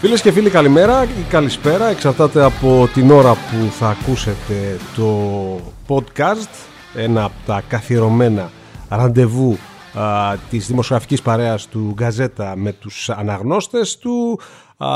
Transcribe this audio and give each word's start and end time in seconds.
Φίλες 0.00 0.22
και 0.22 0.32
φίλοι 0.32 0.50
καλημέρα 0.50 1.04
ή 1.04 1.22
καλησπέρα. 1.28 1.86
Εξαρτάται 1.86 2.44
από 2.44 2.88
την 2.94 3.10
ώρα 3.10 3.32
που 3.32 3.70
θα 3.70 3.88
ακούσετε 3.88 4.78
το 4.96 5.08
podcast. 5.88 6.68
Ένα 6.94 7.24
από 7.24 7.34
τα 7.46 7.62
καθιερωμένα 7.68 8.50
ραντεβού 8.88 9.58
α, 9.94 10.34
της 10.50 10.66
δημοσιογραφικής 10.66 11.22
παρέας 11.22 11.66
του 11.66 11.92
Γκαζέτα 11.94 12.56
με 12.56 12.72
τους 12.72 13.10
αναγνώστες 13.10 13.98
του 13.98 14.40
Α, 14.78 14.88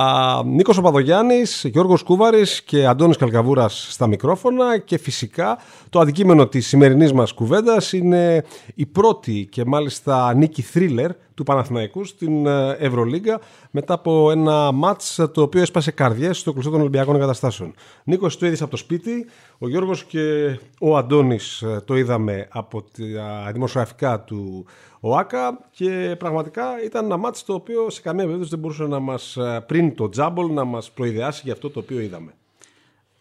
Νίκος 0.44 0.78
Οπαδογιάννης, 0.78 1.64
Γιώργος 1.64 2.02
Κούβαρης 2.02 2.62
και 2.62 2.86
Αντώνης 2.86 3.16
Καλκαβούρας 3.16 3.86
στα 3.90 4.06
μικρόφωνα. 4.06 4.78
Και 4.78 4.98
φυσικά 4.98 5.58
το 5.88 6.00
αντικείμενο 6.00 6.46
της 6.46 6.66
σημερινής 6.66 7.12
μας 7.12 7.32
κουβέντας 7.32 7.92
είναι 7.92 8.44
η 8.74 8.86
πρώτη 8.86 9.48
και 9.50 9.64
μάλιστα 9.64 10.34
νίκη 10.34 10.62
θρίλερ 10.62 11.10
του 11.34 11.42
Παναθηναϊκού 11.42 12.04
στην 12.04 12.46
ε, 12.46 12.76
Ευρωλίγκα 12.78 13.40
μετά 13.70 13.94
από 13.94 14.30
ένα 14.30 14.72
μάτς 14.72 15.14
το 15.32 15.42
οποίο 15.42 15.60
έσπασε 15.60 15.90
καρδιές 15.90 16.38
στο 16.38 16.52
κλειστό 16.52 16.70
των 16.70 16.80
Ολυμπιακών 16.80 17.16
Εγκαταστάσεων. 17.16 17.74
Νίκος 18.04 18.38
το 18.38 18.46
είδες 18.46 18.62
από 18.62 18.70
το 18.70 18.76
σπίτι, 18.76 19.26
ο 19.58 19.68
Γιώργος 19.68 20.04
και 20.04 20.56
ο 20.80 20.96
Αντώνης 20.96 21.62
ε, 21.62 21.82
το 21.84 21.96
είδαμε 21.96 22.48
από 22.50 22.82
τα 22.82 23.50
δημοσιογραφικά 23.52 24.20
του 24.20 24.66
ΟΑΚΑ 25.00 25.68
και 25.70 26.16
πραγματικά 26.18 26.64
ήταν 26.84 27.04
ένα 27.04 27.16
μάτς 27.16 27.44
το 27.44 27.54
οποίο 27.54 27.90
σε 27.90 28.00
καμία 28.00 28.24
περίπτωση 28.24 28.50
δεν 28.50 28.58
μπορούσε 28.58 28.84
να 28.84 28.98
μας 28.98 29.36
ε, 29.36 29.64
πριν 29.66 29.94
το 29.94 30.08
τζάμπολ 30.08 30.52
να 30.52 30.64
μας 30.64 30.90
προειδεάσει 30.90 31.40
για 31.44 31.52
αυτό 31.52 31.70
το 31.70 31.78
οποίο 31.78 32.00
είδαμε. 32.00 32.34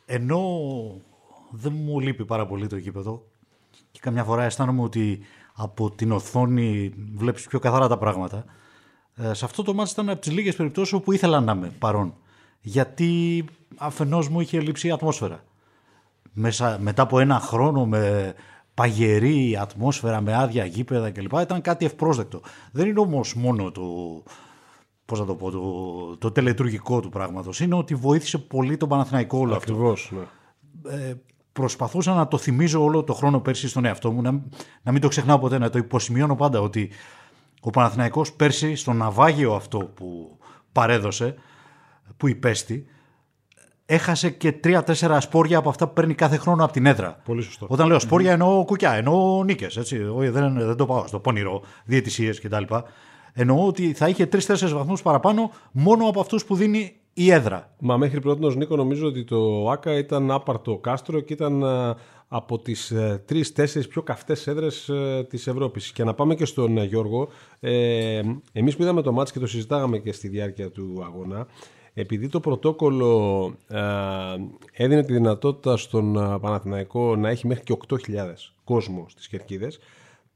Ενώ 0.06 0.42
δεν 1.52 1.74
μου 1.76 2.00
λείπει 2.00 2.26
πάρα 2.26 2.46
πολύ 2.46 2.68
το 2.68 2.78
γήπεδο 2.78 3.24
και 3.92 4.00
καμιά 4.02 4.24
φορά 4.24 4.44
αισθάνομαι 4.44 4.82
ότι 4.82 5.20
από 5.62 5.92
την 5.92 6.12
οθόνη 6.12 6.94
βλέπεις 7.16 7.48
πιο 7.48 7.60
καθαρά 7.60 7.88
τα 7.88 7.98
πράγματα. 7.98 8.46
Ε, 9.16 9.34
σε 9.34 9.46
αυτό 9.46 9.64
το 9.64 9.74
μάτς 9.74 9.92
ήταν 9.92 10.10
από 10.10 10.22
τις 10.22 10.32
λίγες 10.32 10.56
περιπτώσεις 10.56 10.94
όπου 10.94 11.12
ήθελα 11.12 11.40
να 11.40 11.52
είμαι 11.52 11.72
παρόν. 11.80 12.14
Γιατί 12.62 13.46
αφενός 13.78 14.30
μου 14.30 14.40
είχε 14.40 14.60
λείψει 14.60 14.88
η 14.88 14.92
ατμόσφαιρα. 14.92 15.44
Μέσα, 16.34 16.78
μετά 16.82 17.02
από 17.02 17.20
ένα 17.20 17.40
χρόνο 17.40 17.86
με 17.86 18.34
παγερή 18.74 19.58
ατμόσφαιρα, 19.62 20.22
με 20.22 20.36
άδεια 20.36 20.66
γήπεδα 20.66 21.12
κλπ. 21.12 21.34
ήταν 21.42 21.62
κάτι 21.62 21.86
ευπρόσδεκτο. 21.86 22.42
Δεν 22.72 22.88
είναι 22.88 23.00
όμως 23.00 23.36
μόνο 23.36 23.72
το, 23.72 23.84
πώς 25.06 25.20
να 25.20 25.26
το, 25.26 25.36
πω, 25.36 25.52
το, 25.52 26.18
το 26.18 26.32
τελετουργικό 26.32 27.00
του 27.00 27.10
πράγματος. 27.10 27.60
Είναι 27.60 27.76
ότι 27.76 27.96
βοήθησε 27.96 28.38
πολύ 28.38 28.78
τον 28.78 28.90
Παναθηναϊκό 28.90 29.38
όλο 29.38 29.56
Ακριβώς, 29.56 30.04
αυτό. 30.04 30.28
Ναι. 30.82 30.96
Ε, 30.96 31.16
προσπαθούσα 31.60 32.14
να 32.14 32.28
το 32.28 32.38
θυμίζω 32.38 32.84
όλο 32.84 33.04
το 33.04 33.14
χρόνο 33.14 33.40
πέρσι 33.40 33.68
στον 33.68 33.86
εαυτό 33.86 34.12
μου, 34.12 34.22
να, 34.22 34.32
να 34.82 34.92
μην 34.92 35.02
το 35.02 35.08
ξεχνάω 35.08 35.40
ποτέ, 35.40 35.58
να 35.58 35.70
το 35.70 35.78
υποσημειώνω 35.78 36.36
πάντα 36.36 36.60
ότι 36.60 36.90
ο 37.62 37.70
Παναθηναϊκός 37.70 38.34
πέρσι 38.34 38.76
στο 38.76 38.94
ναυάγιο 38.94 39.54
αυτό 39.54 39.78
που 39.78 40.38
παρέδωσε, 40.72 41.36
που 42.18 42.28
υπέστη, 42.28 42.86
έχασε 43.86 44.30
και 44.30 44.52
τρία-τέσσερα 44.52 45.22
σπόρια 45.22 45.58
από 45.58 45.70
αυτά 45.70 45.88
που 45.88 45.94
παίρνει 45.94 46.14
κάθε 46.14 46.38
χρόνο 46.38 46.64
από 46.64 46.74
την 46.74 46.86
έδρα. 46.86 47.22
Πολύ 47.24 47.42
σωστό. 47.42 47.66
Όταν 47.70 47.88
λέω 47.88 48.00
σπόρια 48.00 48.32
εννοώ 48.32 48.66
κουκιά, 48.66 48.92
εννοώ 48.92 49.44
νίκες. 49.44 49.80
Δεν, 50.32 50.54
δεν 50.54 50.76
το 50.76 50.86
πάω 50.86 51.08
στο 51.08 51.20
πονηρό, 51.20 51.62
διαιτησίες 51.86 52.40
κτλ. 52.40 52.64
Εννοώ 53.34 53.68
ότι 53.68 53.94
θα 53.94 54.08
είχε 54.08 54.26
τρει-τέσσερι 54.26 54.74
βαθμούς 54.74 55.02
παραπάνω 55.02 55.52
μόνο 55.72 56.08
από 56.08 56.20
αυτούς 56.20 56.46
που 56.46 56.56
δίνει 56.56 56.96
η 57.24 57.32
έδρα. 57.32 57.70
Μα 57.80 57.98
μέχρι 57.98 58.20
πρώτη 58.20 58.58
Νίκο 58.58 58.76
νομίζω 58.76 59.08
ότι 59.08 59.24
το 59.24 59.70
ΆΚΑ 59.70 59.98
ήταν 59.98 60.32
άπαρτο 60.32 60.78
κάστρο 60.78 61.20
και 61.20 61.34
ήταν 61.34 61.62
ε, 61.62 61.94
από 62.28 62.60
τις 62.60 62.92
ε, 62.92 63.24
τρεις-τέσσερις 63.26 63.88
πιο 63.88 64.02
καυτές 64.02 64.48
έδρες 64.48 64.90
ε, 64.90 65.26
της 65.30 65.48
Ευρώπης. 65.48 65.92
Και 65.92 66.04
να 66.04 66.14
πάμε 66.14 66.36
και 66.36 66.46
στον 66.46 66.78
Γιώργο, 66.84 67.28
ε, 67.60 68.22
εμείς 68.52 68.76
που 68.76 68.82
είδαμε 68.82 69.02
το 69.02 69.12
μάτς 69.12 69.32
και 69.32 69.40
το 69.40 69.48
συζητάγαμε 69.48 69.98
και 69.98 70.12
στη 70.12 70.28
διάρκεια 70.28 70.72
του 70.72 71.02
αγώνα, 71.04 71.48
επειδή 71.94 72.28
το 72.28 72.40
πρωτόκολλο 72.40 73.44
ε, 73.68 73.80
έδινε 74.72 75.04
τη 75.04 75.14
δυνατότητα 75.14 75.78
στον 75.78 76.14
Παναθηναϊκό 76.42 77.16
να 77.16 77.30
έχει 77.30 77.48
μέχρι 77.48 77.64
και 77.64 77.78
8.000 77.88 77.98
κόσμο 78.64 79.06
στις 79.10 79.28
Κερκίδες, 79.28 79.80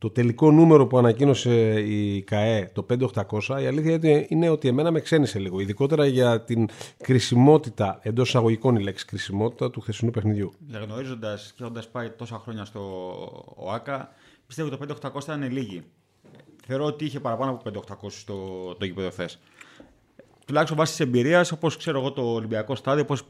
το 0.03 0.09
τελικό 0.09 0.51
νούμερο 0.51 0.87
που 0.87 0.97
ανακοίνωσε 0.97 1.79
η 1.79 2.21
ΚΑΕ, 2.21 2.71
το 2.73 2.85
5800, 2.89 3.61
η 3.61 3.65
αλήθεια 3.65 4.25
είναι 4.27 4.49
ότι 4.49 4.67
εμένα 4.67 4.91
με 4.91 4.99
ξένησε 4.99 5.39
λίγο. 5.39 5.59
Ειδικότερα 5.59 6.05
για 6.05 6.41
την 6.41 6.69
κρισιμότητα, 6.97 7.99
εντός 8.01 8.27
εισαγωγικών 8.27 8.75
η 8.75 8.83
λέξη 8.83 9.05
κρισιμότητα 9.05 9.69
του 9.69 9.81
χθεσινού 9.81 10.11
παιχνιδιού. 10.11 10.53
Γνωρίζοντας 10.85 11.53
και 11.55 11.63
έχοντας 11.63 11.89
πάει 11.89 12.09
τόσα 12.09 12.39
χρόνια 12.43 12.65
στο 12.65 12.81
ΟΑΚΑ, 13.55 14.09
πιστεύω 14.47 14.69
ότι 14.73 14.87
το 14.87 15.09
5800 15.13 15.21
ήταν 15.23 15.51
λίγοι. 15.51 15.83
Θεωρώ 16.65 16.85
ότι 16.85 17.05
είχε 17.05 17.19
παραπάνω 17.19 17.51
από 17.51 17.83
5800 18.03 18.09
στο 18.09 18.35
το 18.79 18.85
γήπεδο 18.85 19.09
χθες. 19.09 19.39
Τουλάχιστον 20.45 20.77
βάσει 20.77 20.91
της 20.91 20.99
εμπειρίας, 20.99 21.51
όπως 21.51 21.77
ξέρω 21.77 21.99
εγώ 21.99 22.11
το 22.11 22.21
Ολυμπιακό 22.21 22.75
στάδιο, 22.75 23.05
πώς 23.05 23.23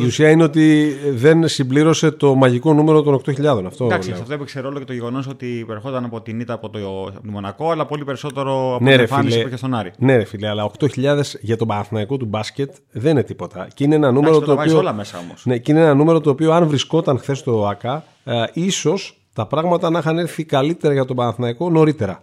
η 0.00 0.04
ουσία 0.04 0.30
είναι 0.30 0.42
ότι 0.42 0.96
δεν 1.10 1.48
συμπλήρωσε 1.48 2.10
το 2.10 2.34
μαγικό 2.34 2.74
νούμερο 2.74 3.02
των 3.02 3.20
8.000. 3.26 3.64
Αυτό 3.66 3.84
Εντάξει, 3.84 4.12
αυτό 4.12 4.32
έπαιξε 4.32 4.60
ρόλο 4.60 4.78
και 4.78 4.84
το 4.84 4.92
γεγονός 4.92 5.26
ότι 5.26 5.64
περχόταν 5.66 6.04
από 6.04 6.20
την 6.20 6.40
ήττα 6.40 6.52
από 6.52 6.70
το, 6.70 7.12
Μονακό, 7.22 7.70
αλλά 7.70 7.86
πολύ 7.86 8.04
περισσότερο 8.04 8.74
από 8.74 8.84
ναι, 8.84 8.90
την 8.90 9.00
εμφάνιση 9.00 9.40
που 9.40 9.46
είχε 9.46 9.56
στον 9.56 9.74
Άρη. 9.74 9.92
Ναι, 9.98 10.16
ρε 10.16 10.24
φίλε, 10.24 10.48
αλλά 10.48 10.70
8.000 10.78 11.20
για 11.40 11.56
τον 11.56 11.68
Παναθηναϊκό 11.68 12.16
του 12.16 12.26
μπάσκετ 12.26 12.74
δεν 12.90 13.10
είναι 13.10 13.22
τίποτα. 13.22 13.68
Και 13.74 13.84
είναι 13.84 13.94
ένα 13.94 14.12
νούμερο 14.12 14.40
το, 14.40 14.52
οποίο. 14.52 14.78
Όλα 14.78 14.92
μέσα 14.92 15.18
όμως. 15.18 15.46
Ναι, 15.46 15.58
και 15.58 15.72
είναι 15.72 15.80
ένα 15.80 15.94
νούμερο 15.94 16.20
το 16.20 16.30
οποίο 16.30 16.52
αν 16.52 16.66
βρισκόταν 16.66 17.18
χθες 17.18 17.38
στο 17.38 17.66
ΑΚΑ, 17.66 18.04
ε, 18.24 18.44
ίσως 18.52 19.20
τα 19.32 19.46
πράγματα 19.46 19.90
να 19.90 19.98
είχαν 19.98 20.18
έρθει 20.18 20.44
καλύτερα 20.44 20.92
για 20.92 21.04
τον 21.04 21.16
Παναθηναϊκό 21.16 21.70
νωρίτερα. 21.70 22.22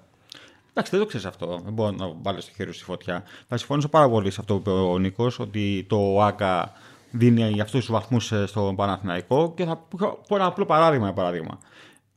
Εντάξει, 0.78 0.96
δεν 0.96 1.06
το 1.06 1.08
ξέρεις 1.08 1.26
αυτό. 1.26 1.62
Δεν 1.64 1.74
μπορώ 1.74 1.92
να 1.92 2.12
βάλω 2.22 2.42
στο 2.42 2.52
χέρι 2.56 2.74
στη 2.74 2.84
φωτιά. 2.84 3.24
Θα 3.48 3.58
συμφωνήσω 3.58 3.88
πάρα 3.88 4.10
πολύ 4.10 4.32
σε 4.32 4.38
αυτό 4.40 4.54
που 4.54 4.60
είπε 4.60 4.80
ο 4.80 4.98
Νίκος, 4.98 5.40
ότι 5.40 5.86
το 5.90 6.22
ΑΚΑ 6.22 6.72
δίνει 7.12 7.62
αυτούς 7.62 7.80
τους 7.80 7.92
βαθμούς 7.92 8.32
ε, 8.32 8.46
στο 8.46 8.74
Παναθηναϊκό 8.76 9.54
και 9.56 9.66
θα 9.66 9.76
πω 10.28 10.36
ένα 10.36 10.46
απλό 10.46 10.66
παράδειγμα. 10.66 11.14
παράδειγμα. 11.14 11.60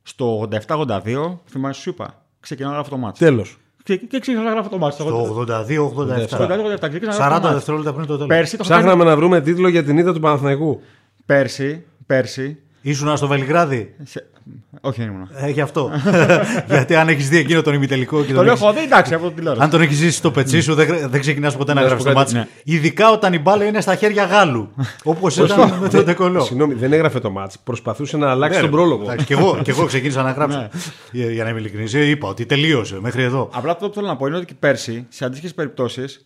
Στο 0.03 0.47
87-82, 0.67 1.37
θυμάσαι, 1.45 1.81
σου 1.81 1.89
είπα, 1.89 2.21
ξεκινάω 2.39 2.79
αυτό 2.79 2.89
το 2.89 2.97
μάτι. 2.97 3.19
Τέλος. 3.19 3.57
Και, 3.83 3.95
και 3.97 4.19
ξεκινάω 4.19 4.57
αυτό 4.57 4.69
το 4.69 4.77
μάτι. 4.77 4.93
Στο 4.93 5.45
82-87. 5.47 5.57
40 5.57 7.49
δευτερόλεπτα 7.53 7.93
πριν 7.93 8.05
το 8.05 8.13
τέλος. 8.13 8.27
Πέρσι 8.27 8.57
το 8.57 8.63
Ψάχναμε 8.63 9.03
να 9.03 9.15
βρούμε 9.15 9.41
τίτλο 9.41 9.67
για 9.67 9.83
την 9.83 9.97
ήττα 9.97 10.13
του 10.13 10.19
Παναθηναϊκού. 10.19 10.81
Πέρσι, 11.25 11.85
πέρσι. 12.05 12.57
Ήσουν 12.81 13.17
στο 13.17 13.27
Βελιγράδι; 13.27 13.95
Σε... 14.03 14.25
Όχι, 14.81 15.01
δεν 15.01 15.09
ήμουν. 15.09 15.29
Ε, 15.33 15.49
γι' 15.49 15.61
αυτό. 15.61 15.91
Γιατί 16.67 16.95
αν 16.95 17.07
έχεις 17.07 17.29
δει 17.29 17.37
εκείνο 17.37 17.61
τον 17.61 17.73
ημιτελικό. 17.73 18.23
Και 18.23 18.33
το 18.33 18.43
λέω, 18.43 18.53
έχω 18.53 18.73
δει, 18.73 18.79
εντάξει, 18.79 19.13
από 19.13 19.27
την 19.27 19.35
τηλεόραση. 19.35 19.63
Αν 19.63 19.69
τον 19.69 19.81
έχεις 19.81 19.97
ζήσει 19.97 20.17
στο 20.17 20.31
πετσί 20.31 20.61
σου, 20.61 20.73
δεν, 20.73 21.09
δεν 21.09 21.19
ξεκινάς 21.19 21.57
ποτέ 21.57 21.73
να 21.73 21.81
γράφει 21.81 22.03
το 22.03 22.11
μάτι. 22.11 22.33
Ναι. 22.33 22.47
Ειδικά 22.63 23.11
όταν 23.11 23.33
η 23.33 23.39
μπάλα 23.39 23.65
είναι 23.65 23.81
στα 23.81 23.95
χέρια 23.95 24.23
Γάλλου. 24.23 24.69
Όπως 25.03 25.37
ήταν 25.37 25.77
με 25.81 25.89
τον 25.89 26.05
Τεκολό. 26.05 26.43
Συγγνώμη, 26.43 26.73
δεν 26.73 26.93
έγραφε 26.93 27.19
το 27.19 27.29
μάτι. 27.29 27.55
Προσπαθούσε 27.63 28.17
να 28.17 28.29
αλλάξει 28.29 28.55
ναι, 28.55 28.61
τον 28.61 28.71
πρόλογο. 28.71 29.15
Και 29.25 29.33
εγώ, 29.33 29.59
και 29.63 29.71
εγώ 29.71 29.85
ξεκίνησα 29.85 30.23
να 30.23 30.31
γράψω. 30.31 30.57
Ναι. 31.11 31.31
Για 31.31 31.43
να 31.43 31.49
είμαι 31.49 31.59
ειλικρινής, 31.59 31.93
είπα 31.93 32.27
ότι 32.27 32.45
τελείωσε 32.45 32.97
μέχρι 33.01 33.23
εδώ. 33.23 33.49
Απλά 33.53 33.71
αυτό 33.71 33.87
που 33.87 33.93
θέλω 33.93 34.07
να 34.07 34.15
πω 34.15 34.27
είναι 34.27 34.37
ότι 34.37 34.53
πέρσι, 34.53 35.05
σε 35.09 35.25
αντίστοιχες 35.25 35.53
περιπτώσεις, 35.53 36.25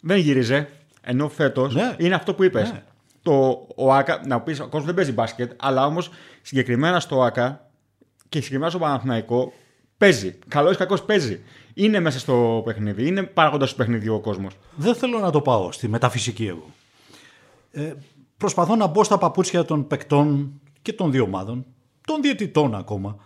δεν 0.00 0.16
γύριζε. 0.16 0.68
Ενώ 1.08 1.28
φέτος 1.28 1.76
είναι 1.96 2.14
αυτό 2.14 2.34
που 2.34 2.44
είπες 2.44 2.72
το 3.26 3.66
ΟΑΚΑ, 3.74 4.20
να 4.26 4.40
πεις 4.40 4.60
ο 4.60 4.62
κόσμος 4.62 4.84
δεν 4.84 4.94
παίζει 4.94 5.12
μπάσκετ, 5.12 5.52
αλλά 5.56 5.86
όμως 5.86 6.10
συγκεκριμένα 6.42 7.00
στο 7.00 7.16
ΟΑΚΑ 7.16 7.70
και 8.28 8.38
συγκεκριμένα 8.38 8.70
στο 8.70 8.78
Παναθηναϊκό 8.78 9.52
παίζει. 9.98 10.38
Καλό 10.48 10.70
ή 10.70 10.76
κακός 10.76 11.02
παίζει. 11.02 11.40
Είναι 11.74 12.00
μέσα 12.00 12.18
στο 12.18 12.62
παιχνίδι. 12.64 13.06
Είναι 13.06 13.22
παράγοντας 13.22 13.70
του 13.70 13.76
παιχνιδιού 13.76 14.14
ο 14.14 14.20
κόσμος. 14.20 14.54
Δεν 14.76 14.94
θέλω 14.94 15.18
να 15.18 15.30
το 15.30 15.40
πάω 15.40 15.72
στη 15.72 15.88
μεταφυσική 15.88 16.46
εγώ. 16.46 16.70
Ε, 17.72 17.92
προσπαθώ 18.36 18.76
να 18.76 18.86
μπω 18.86 19.04
στα 19.04 19.18
παπούτσια 19.18 19.64
των 19.64 19.86
παικτών 19.86 20.60
και 20.82 20.92
των 20.92 21.10
δύο 21.10 21.22
ομάδων, 21.22 21.66
των 22.06 22.22
διαιτητών 22.22 22.74
ακόμα. 22.74 23.16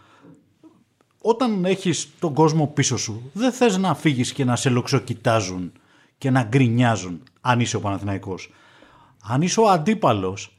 Όταν 1.20 1.64
έχεις 1.64 2.08
τον 2.18 2.34
κόσμο 2.34 2.66
πίσω 2.66 2.96
σου, 2.96 3.30
δεν 3.32 3.52
θες 3.52 3.76
να 3.76 3.94
φύγεις 3.94 4.32
και 4.32 4.44
να 4.44 4.56
σε 4.56 4.70
λοξοκοιτάζουν 4.70 5.72
και 6.18 6.30
να 6.30 6.42
γκρινιάζουν 6.42 7.22
αν 7.40 7.60
είσαι 7.60 7.76
ο 7.76 7.80
Παναθηναϊκός. 7.80 8.50
Αν 9.22 9.42
είσαι 9.42 9.60
ο 9.60 9.68
αντίπαλος, 9.68 10.56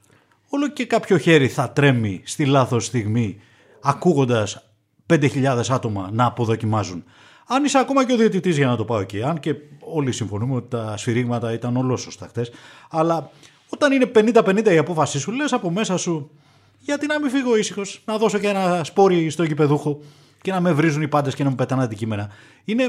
όλο 0.50 0.70
και 0.70 0.86
κάποιο 0.86 1.18
χέρι 1.18 1.48
θα 1.48 1.72
τρέμει 1.72 2.22
στη 2.26 2.46
λάθος 2.46 2.86
στιγμή 2.86 3.40
ακούγοντας 3.82 4.72
5.000 5.08 5.62
άτομα 5.70 6.10
να 6.12 6.26
αποδοκιμάζουν. 6.26 7.04
Αν 7.48 7.64
είσαι 7.64 7.78
ακόμα 7.78 8.06
και 8.06 8.14
ο 8.14 8.18
διαιτητής 8.18 8.58
για 8.58 8.68
να 8.68 8.76
το 8.76 8.86
πάω 8.86 9.00
εκεί, 9.00 9.24
αν 9.24 9.40
και 9.40 9.56
όλοι 9.80 10.12
συμφωνούμε 10.12 10.56
ότι 10.56 10.70
τα 10.70 10.98
σφυρίγματα 10.98 11.54
ήταν 11.54 11.78
ολόσωστα 11.78 12.28
χτες, 12.28 12.52
αλλά 12.90 13.30
όταν 13.70 13.92
είναι 13.92 14.12
50-50 14.16 14.74
η 14.74 14.78
απόφασή 14.78 15.20
σου, 15.20 15.32
λες 15.32 15.54
από 15.54 15.70
μέσα 15.70 15.98
σου 15.98 16.32
γιατί 16.80 17.06
να 17.06 17.20
μην 17.20 17.30
φύγω 17.30 17.58
ήσυχος, 17.58 18.02
να 18.06 18.18
δώσω 18.18 18.38
και 18.38 18.48
ένα 18.48 18.84
σπόρι 18.84 19.30
στο 19.30 19.44
γηπεδούχο 19.44 20.00
και 20.42 20.52
να 20.52 20.62
με 20.62 20.72
βρίζουν 20.72 21.02
οι 21.02 21.08
πάντες 21.08 21.36
και 21.36 21.44
να 21.44 21.50
μου 21.50 21.56
πετάνε 21.56 21.84
αντικείμενα. 21.84 22.30
Είναι 22.66 22.84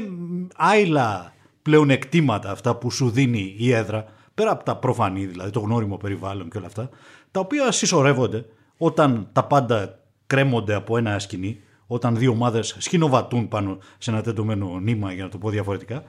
άειλα 0.55 1.33
πλέον 1.61 1.89
εκτήματα 1.89 2.51
αυτά 2.51 2.75
που 2.75 2.91
σου 2.91 3.09
δίνει 3.09 3.55
η 3.57 3.71
έδρα 3.71 4.05
πέρα 4.33 4.51
από 4.51 4.63
τα 4.63 4.75
προφανή 4.77 5.25
δηλαδή, 5.25 5.51
το 5.51 5.59
γνώριμο 5.59 5.97
περιβάλλον 5.97 6.49
και 6.49 6.57
όλα 6.57 6.67
αυτά, 6.67 6.89
τα 7.31 7.39
οποία 7.39 7.71
συσσωρεύονται 7.71 8.45
όταν 8.77 9.27
τα 9.31 9.43
πάντα 9.43 9.99
κρέμονται 10.27 10.73
από 10.73 10.97
ένα 10.97 11.19
σκηνή, 11.19 11.61
όταν 11.87 12.15
δύο 12.17 12.31
ομάδες 12.31 12.75
σκηνοβατούν 12.77 13.47
πάνω 13.47 13.77
σε 13.97 14.11
ένα 14.11 14.21
τεντωμένο 14.21 14.79
νήμα, 14.79 15.13
για 15.13 15.23
να 15.23 15.29
το 15.29 15.37
πω 15.37 15.49
διαφορετικά, 15.49 16.03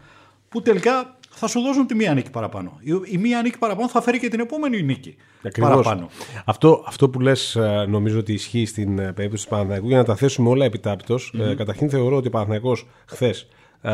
που 0.49 0.63
τελικά 0.63 1.17
θα 1.31 1.47
σου 1.47 1.61
δώσουν 1.61 1.87
τη 1.87 1.95
μία 1.95 2.15
νίκη 2.15 2.31
παραπάνω. 2.31 2.79
Η, 3.11 3.19
μία 3.19 3.43
νίκη 3.43 3.59
παραπάνω 3.59 3.89
θα 3.89 4.03
φέρει 4.03 4.19
και 4.19 4.29
την 4.29 4.41
επόμενη 4.41 4.83
νίκη 4.83 5.17
Ακριβώς. 5.43 5.71
παραπάνω. 5.71 6.09
Αυτό, 6.45 6.85
αυτό 6.87 7.09
που 7.09 7.21
λες 7.21 7.57
ε, 7.57 7.87
νομίζω 7.89 8.19
ότι 8.19 8.33
ισχύει 8.33 8.67
στην 8.67 8.99
ε, 8.99 9.13
περίπτωση 9.13 9.45
του 9.45 9.51
Παναθηναϊκού 9.51 9.89
για 9.89 9.97
να 9.97 10.05
τα 10.05 10.17
θέσουμε 10.17 10.49
όλα 10.49 10.65
επιτάπητος. 10.65 11.35
Mm-hmm. 11.35 11.41
Ε, 11.41 11.55
καταρχήν 11.55 11.91
θεωρώ 11.91 12.17
ότι 12.17 12.27
ο 12.27 12.31
Παναθηναϊκός 12.31 12.87
χθες 13.07 13.49
ε, 13.83 13.91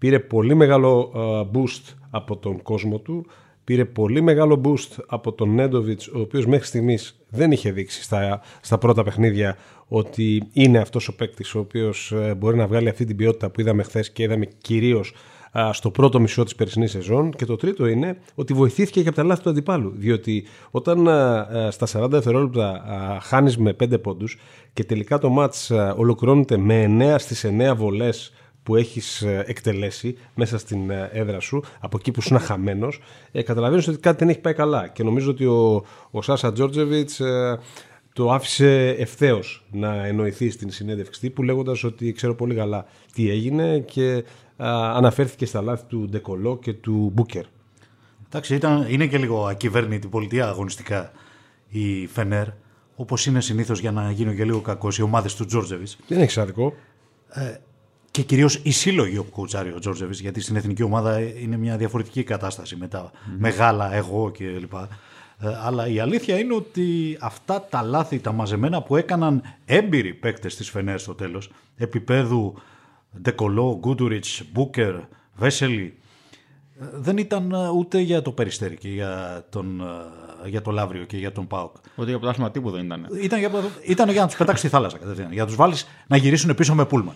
πήρε 0.00 0.18
πολύ 0.18 0.54
μεγάλο 0.54 1.12
boost 1.54 1.94
από 2.10 2.36
τον 2.36 2.62
κόσμο 2.62 2.98
του. 2.98 3.26
Πήρε 3.64 3.84
πολύ 3.84 4.20
μεγάλο 4.20 4.60
boost 4.64 5.02
από 5.06 5.32
τον 5.32 5.54
Νέντοβιτς, 5.54 6.08
ο 6.08 6.20
οποίος 6.20 6.46
μέχρι 6.46 6.66
στιγμής 6.66 7.20
δεν 7.28 7.52
είχε 7.52 7.72
δείξει 7.72 8.02
στα, 8.02 8.40
στα 8.60 8.78
πρώτα 8.78 9.02
παιχνίδια 9.02 9.56
ότι 9.88 10.42
είναι 10.52 10.78
αυτός 10.78 11.08
ο 11.08 11.14
παίκτης 11.16 11.54
ο 11.54 11.58
οποίος 11.58 12.14
μπορεί 12.36 12.56
να 12.56 12.66
βγάλει 12.66 12.88
αυτή 12.88 13.04
την 13.04 13.16
ποιότητα 13.16 13.50
που 13.50 13.60
είδαμε 13.60 13.82
χθες 13.82 14.10
και 14.10 14.22
είδαμε 14.22 14.46
κυρίως 14.46 15.14
στο 15.72 15.90
πρώτο 15.90 16.20
μισό 16.20 16.44
της 16.44 16.54
περσινής 16.54 16.90
σεζόν. 16.90 17.30
Και 17.30 17.44
το 17.44 17.56
τρίτο 17.56 17.86
είναι 17.86 18.18
ότι 18.34 18.52
βοηθήθηκε 18.52 19.02
και 19.02 19.08
από 19.08 19.16
τα 19.16 19.24
λάθη 19.24 19.42
του 19.42 19.50
αντιπάλου. 19.50 19.92
Διότι 19.96 20.44
όταν 20.70 20.98
στα 21.70 22.04
40 22.04 22.10
δευτερόλεπτα 22.10 22.82
χάνεις 23.22 23.58
με 23.58 23.76
5 23.84 24.02
πόντους 24.02 24.38
και 24.72 24.84
τελικά 24.84 25.18
το 25.18 25.28
μάτς 25.28 25.70
ολοκληρώνεται 25.96 26.56
με 26.56 26.86
9 27.14 27.14
στις 27.18 27.46
9 27.46 27.74
βολές 27.76 28.32
που 28.62 28.76
έχεις 28.76 29.22
ε, 29.22 29.44
εκτελέσει 29.46 30.16
μέσα 30.34 30.58
στην 30.58 30.90
ε, 30.90 31.10
έδρα 31.12 31.40
σου, 31.40 31.64
από 31.80 31.96
εκεί 32.00 32.10
που 32.10 32.20
ήσουν 32.20 32.38
χαμένος, 32.38 33.00
ε, 33.32 33.42
καταλαβαίνεις 33.42 33.88
ότι 33.88 33.98
κάτι 33.98 34.18
δεν 34.18 34.28
έχει 34.28 34.40
πάει 34.40 34.54
καλά. 34.54 34.88
Και 34.88 35.02
νομίζω 35.02 35.30
ότι 35.30 35.44
ο, 35.46 35.84
ο 36.10 36.22
Σάσα 36.22 36.52
Τζόρτζεβιτς 36.52 37.20
ε, 37.20 37.58
το 38.12 38.32
άφησε 38.32 38.88
ευθέως 38.88 39.66
να 39.70 40.06
εννοηθεί 40.06 40.50
στην 40.50 40.70
συνέντευξη 40.70 41.20
τύπου, 41.20 41.42
λέγοντας 41.42 41.84
ότι 41.84 42.12
ξέρω 42.12 42.34
πολύ 42.34 42.54
καλά 42.54 42.86
τι 43.12 43.30
έγινε 43.30 43.78
και 43.78 44.24
αναφέρθηκε 44.56 45.46
στα 45.46 45.62
λάθη 45.62 45.84
του 45.84 46.08
Ντεκολό 46.10 46.58
και 46.58 46.72
του 46.72 47.10
Μπούκερ. 47.14 47.44
Εντάξει, 48.26 48.54
ήταν, 48.54 48.86
είναι 48.88 49.06
και 49.06 49.18
λίγο 49.18 49.46
ακυβέρνητη 49.46 50.06
πολιτεία 50.06 50.48
αγωνιστικά 50.48 51.12
η 51.68 52.06
Φενέρ, 52.06 52.46
όπως 52.96 53.26
είναι 53.26 53.40
συνήθως 53.40 53.80
για 53.80 53.92
να 53.92 54.10
γίνω 54.10 54.32
και 54.32 54.44
λίγο 54.44 54.60
κακός 54.60 54.98
οι 54.98 55.02
ομάδες 55.02 55.34
του 55.34 55.44
Τζόρτζεβιτς. 55.44 55.98
Δεν 56.08 56.20
έχει 56.20 56.40
άδικο. 56.40 56.74
Ε, 57.28 57.54
και 58.10 58.22
κυρίως 58.22 58.60
οι 58.62 58.70
σύλλογοι 58.70 59.18
όπου 59.18 59.30
κουτσάρει 59.30 59.72
ο 59.72 59.78
Τζόρτζεβιτ, 59.78 60.18
γιατί 60.20 60.40
στην 60.40 60.56
εθνική 60.56 60.82
ομάδα 60.82 61.20
είναι 61.20 61.56
μια 61.56 61.76
διαφορετική 61.76 62.22
κατάσταση 62.22 62.76
με 62.76 62.88
τα 62.88 63.10
μεγάλα 63.38 63.94
εγώ 63.94 64.30
κλπ. 64.30 64.74
Ε, 65.42 65.56
αλλά 65.62 65.88
η 65.88 66.00
αλήθεια 66.00 66.38
είναι 66.38 66.54
ότι 66.54 67.16
αυτά 67.20 67.66
τα 67.70 67.82
λάθη, 67.82 68.18
τα 68.18 68.32
μαζεμένα 68.32 68.82
που 68.82 68.96
έκαναν 68.96 69.42
έμπειροι 69.64 70.14
παίκτες 70.14 70.56
της 70.56 70.70
Φενέρ 70.70 70.98
στο 70.98 71.14
τέλος, 71.14 71.50
επίπεδου 71.76 72.54
Ντεκολό, 73.20 73.76
Γκούντουριτς, 73.78 74.42
Μπούκερ, 74.52 74.94
Βέσελη, 75.34 75.94
ε, 76.80 76.84
δεν 76.92 77.16
ήταν 77.16 77.52
ε, 77.52 77.68
ούτε 77.68 77.98
για 77.98 78.22
το 78.22 78.32
Περιστέρι 78.32 78.76
και 78.76 78.88
για, 78.88 79.44
τον, 79.50 79.82
για 80.46 80.62
το 80.62 80.70
Λαύριο 80.70 81.04
και 81.04 81.16
για 81.16 81.32
τον 81.32 81.46
Πάοκ. 81.46 81.76
Ούτε 81.96 82.08
για 82.08 82.18
πρωτάθλημα 82.18 82.50
τύπου 82.50 82.70
δεν 82.70 82.84
ήταν. 82.84 83.06
Ήταν 83.22 83.38
για, 83.38 83.50
ήταν 83.86 84.10
για 84.10 84.20
να 84.20 84.26
τους 84.26 84.36
πετάξεις 84.36 84.60
στη 84.60 84.76
θάλασσα 84.76 84.98
κατευθείαν. 84.98 85.32
Για 85.32 85.40
να 85.40 85.46
τους 85.46 85.56
βάλεις 85.56 85.86
να 86.06 86.16
γυρίσουν 86.16 86.54
πίσω 86.54 86.74
με 86.74 86.84
πούλμαν. 86.84 87.14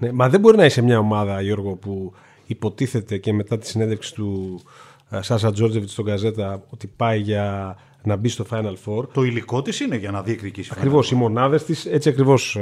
Ναι, 0.00 0.12
μα 0.12 0.28
δεν 0.28 0.40
μπορεί 0.40 0.56
να 0.56 0.64
είσαι 0.64 0.82
μια 0.82 0.98
ομάδα, 0.98 1.40
Γιώργο, 1.40 1.74
που 1.74 2.12
υποτίθεται 2.46 3.18
και 3.18 3.32
μετά 3.32 3.58
τη 3.58 3.66
συνέντευξη 3.66 4.14
του 4.14 4.60
Σάσα 5.20 5.52
Τζόρτζεβιτς 5.52 5.92
στον 5.92 6.04
Καζέτα 6.04 6.62
ότι 6.70 6.86
πάει 6.86 7.20
για 7.20 7.76
να 8.02 8.16
μπει 8.16 8.28
στο 8.28 8.44
Final 8.50 8.74
Four. 8.84 9.08
Το 9.12 9.22
υλικό 9.22 9.62
της 9.62 9.80
είναι 9.80 9.96
για 9.96 10.10
να 10.10 10.22
διεκδικήσει. 10.22 10.70
Ακριβώς. 10.76 11.10
Οι 11.10 11.14
μονάδες 11.14 11.64
της 11.64 11.86
έτσι 11.86 12.08
ακριβώς 12.08 12.56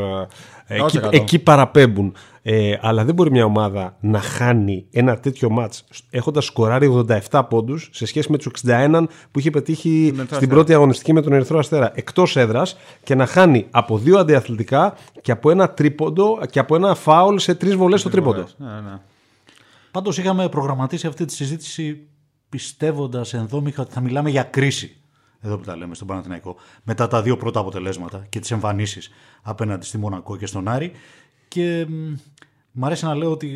ε, 0.67 0.77
εκεί, 0.77 1.01
εκεί, 1.11 1.39
παραπέμπουν. 1.39 2.15
Ε, 2.43 2.79
αλλά 2.81 3.05
δεν 3.05 3.15
μπορεί 3.15 3.31
μια 3.31 3.45
ομάδα 3.45 3.97
να 4.01 4.21
χάνει 4.21 4.87
ένα 4.91 5.19
τέτοιο 5.19 5.51
μάτ 5.51 5.75
έχοντας 6.11 6.45
σκοράρει 6.45 7.05
87 7.31 7.43
πόντους 7.49 7.89
σε 7.93 8.07
σχέση 8.07 8.31
με 8.31 8.39
τους 8.39 8.51
61 8.67 9.05
που 9.31 9.39
είχε 9.39 9.51
πετύχει 9.51 10.15
στην 10.31 10.49
πρώτη 10.49 10.75
αγωνιστική 10.75 11.13
με 11.13 11.23
τον 11.23 11.33
Ερυθρό 11.33 11.59
Αστέρα 11.59 11.93
εκτός 11.95 12.37
έδρας 12.37 12.77
και 13.05 13.15
να 13.15 13.27
χάνει 13.27 13.67
από 13.71 13.99
δύο 13.99 14.19
αντιαθλητικά 14.19 14.95
και 15.21 15.33
από 15.33 15.51
ένα 15.51 15.71
τρίποντο 15.71 16.39
και 16.51 16.59
από 16.59 16.77
ένα 16.77 16.95
φάουλ 16.95 17.37
σε 17.37 17.55
τρεις 17.55 17.75
βολές 17.75 18.01
στο 18.01 18.11
τρίποντο. 18.11 18.47
Ναι, 18.57 18.67
ναι. 18.67 18.99
Πάντως 19.91 20.19
είχαμε 20.19 20.49
προγραμματίσει 20.49 21.07
αυτή 21.07 21.25
τη 21.25 21.33
συζήτηση 21.33 22.07
πιστεύοντας 22.49 23.35
ενδόμηχα 23.35 23.83
ότι 23.83 23.93
θα 23.93 24.01
μιλάμε 24.01 24.31
για 24.31 24.43
κρίση. 24.43 24.97
Εδώ 25.41 25.57
που 25.57 25.65
τα 25.65 25.77
λέμε 25.77 25.95
στον 25.95 26.07
Παναθηναϊκό. 26.07 26.57
Μετά 26.83 27.09
τα 27.09 27.23
δύο 27.23 27.37
πρώτα 27.37 27.61
αποτελέσματα 27.61 28.27
και 28.29 28.41
τις 28.41 28.51
εμφανίσεις 28.51 29.11
απέναντι 29.43 29.85
στη 29.85 29.99
Μονακό 29.99 30.37
και 30.37 30.47
στον 30.47 30.69
Άρη. 30.69 30.93
Και 31.49 31.87
Μ' 32.73 32.85
αρέσει 32.85 33.05
να 33.05 33.15
λέω 33.15 33.31
ότι 33.31 33.47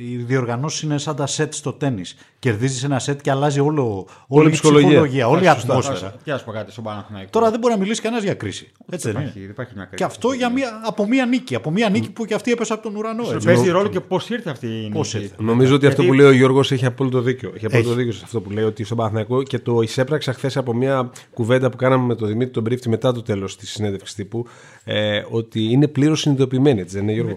οι 0.00 0.16
διοργανώσεις 0.16 0.80
είναι 0.80 0.98
σαν 0.98 1.16
τα 1.16 1.26
σετ 1.26 1.54
στο 1.54 1.72
τέννη. 1.72 2.02
Κερδίζεις 2.38 2.84
ένα 2.84 2.98
σετ 2.98 3.20
και 3.20 3.30
αλλάζει 3.30 3.60
όλο, 3.60 4.06
όλη 4.26 4.48
η 4.48 4.50
ψυχολογία, 4.50 4.88
ψυχολογία 4.88 5.28
όλη 5.28 5.44
η 5.44 5.48
ατμόσφαιρα. 5.48 6.14
Τι 6.24 6.30
α 6.30 6.40
πω 6.44 6.52
κάτι 6.52 6.72
στον 6.72 6.84
Παναθηναϊκό. 6.84 7.30
Τώρα 7.30 7.50
δεν 7.50 7.60
μπορεί 7.60 7.72
να 7.72 7.78
μιλήσει 7.78 8.00
κανένας 8.00 8.24
για 8.24 8.34
κρίση. 8.34 8.72
Έτσι 8.90 9.10
δεν 9.10 9.20
υπάρχει, 9.20 9.40
υπάρχει 9.40 9.72
μια 9.74 9.84
κρίση. 9.84 9.96
Και 9.96 10.04
αυτό 10.04 10.32
για 10.32 10.50
μια, 10.50 10.80
από 10.84 11.06
μία 11.06 11.26
νίκη. 11.26 11.54
Από 11.54 11.70
μία 11.70 11.88
νίκη 11.88 12.10
που 12.10 12.24
και 12.24 12.34
αυτή 12.34 12.52
έπεσε 12.52 12.72
από 12.72 12.82
τον 12.82 12.96
ουρανό. 12.96 13.30
Έτσι. 13.32 13.46
Παίζει 13.46 13.70
ρόλο 13.70 13.88
και 13.88 14.00
πώς 14.00 14.30
ήρθε 14.30 14.50
αυτή 14.50 14.66
η 14.66 14.90
νίκη. 14.94 15.30
Νομίζω 15.38 15.74
ότι 15.74 15.86
αυτό 15.86 16.04
που 16.04 16.12
λέει 16.12 16.26
ο 16.26 16.32
Γιώργος 16.32 16.72
έχει 16.72 16.86
απόλυτο 16.86 17.20
δίκιο. 17.20 17.52
Έχει 17.54 17.66
απόλυτο 17.66 17.92
δίκιο 17.92 18.12
σε 18.12 18.22
αυτό 18.24 18.40
που 18.40 18.50
λέει 18.50 18.64
ότι 18.64 18.84
στον 18.84 18.96
Παναθηναϊκό 18.96 19.42
και 19.42 19.58
το 19.58 19.80
εισέπραξα 19.80 20.32
χθες 20.32 20.56
από 20.56 20.74
μια 20.74 21.10
κουβέντα 21.34 21.70
που 21.70 21.76
κάναμε 21.76 22.06
με 22.06 22.14
τον 22.14 22.28
Δημήτρη 22.28 22.50
τον 22.50 22.64
Πρίφτη 22.64 22.88
μετά 22.88 23.12
το 23.12 23.22
τέλος 23.22 23.56
της 23.56 23.70
συνέντευξης 23.70 24.14
τύπου 24.14 24.46
ε, 24.84 25.22
ότι 25.30 25.62
είναι 25.62 25.88
πλήρως 25.88 26.20
συνειδητοποιημένοι. 26.20 26.80
Έτσι, 26.80 26.94
δεν 26.94 27.08
είναι 27.08 27.12
Γιώργο; 27.12 27.36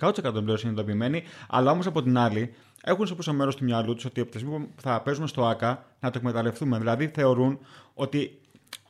100%. 0.00 0.35
100% 0.36 0.42
πλήρω 0.42 0.56
συνειδητοποιημένοι. 0.56 1.22
Αλλά 1.48 1.70
όμως 1.70 1.86
από 1.86 2.02
την 2.02 2.18
άλλη 2.18 2.54
έχουν 2.82 3.06
σε 3.06 3.14
πόσο 3.14 3.32
μέρος 3.32 3.56
του 3.56 3.64
μυαλού 3.64 3.94
τους 3.94 4.04
ότι 4.04 4.20
από 4.20 4.30
τη 4.30 4.38
στιγμή 4.38 4.58
που 4.58 4.80
θα 4.80 5.00
παίζουμε 5.00 5.26
στο 5.26 5.46
ΑΚΑ 5.46 5.86
να 6.00 6.10
το 6.10 6.18
εκμεταλλευτούμε. 6.18 6.78
Δηλαδή 6.78 7.10
θεωρούν 7.14 7.58
ότι 7.94 8.40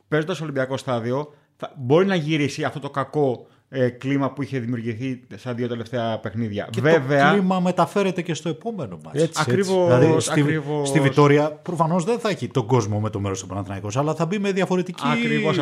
παίζοντας 0.07 0.41
Ολυμπιακό 0.41 0.77
στάδιο 0.77 1.33
θα, 1.55 1.73
μπορεί 1.77 2.05
να 2.05 2.15
γυρίσει 2.15 2.63
αυτό 2.63 2.79
το 2.79 2.89
κακό 2.89 3.47
ε, 3.69 3.89
κλίμα 3.89 4.31
που 4.31 4.41
είχε 4.41 4.59
δημιουργηθεί 4.59 5.19
στα 5.35 5.53
δύο 5.53 5.67
τελευταία 5.67 6.19
παιχνίδια. 6.19 6.67
Και 6.71 6.81
Βέβαια, 6.81 7.29
το 7.29 7.35
κλίμα 7.35 7.59
μεταφέρεται 7.59 8.21
και 8.21 8.33
στο 8.33 8.49
επόμενο 8.49 8.97
μάτι. 9.05 9.29
Ακριβώς, 9.35 9.85
δηλαδή, 9.85 10.19
στη, 10.19 10.31
ακριβώς... 10.31 10.87
στη 10.87 10.99
Βιτόρια 10.99 11.51
προφανώς 11.51 12.03
δεν 12.03 12.19
θα 12.19 12.29
έχει 12.29 12.47
τον 12.47 12.65
κόσμο 12.65 12.99
με 12.99 13.09
το 13.09 13.19
μέρος 13.19 13.39
του 13.39 13.47
Παναθηναϊκού, 13.47 13.87
αλλά 13.95 14.15
θα 14.15 14.25
μπει 14.25 14.39
με 14.39 14.51
διαφορετική 14.51 15.03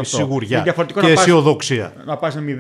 σιγουριά 0.02 0.76
και 1.02 1.08
αισιοδοξία. 1.08 1.94
Να 2.06 2.18
πας 2.18 2.36
με 2.36 2.58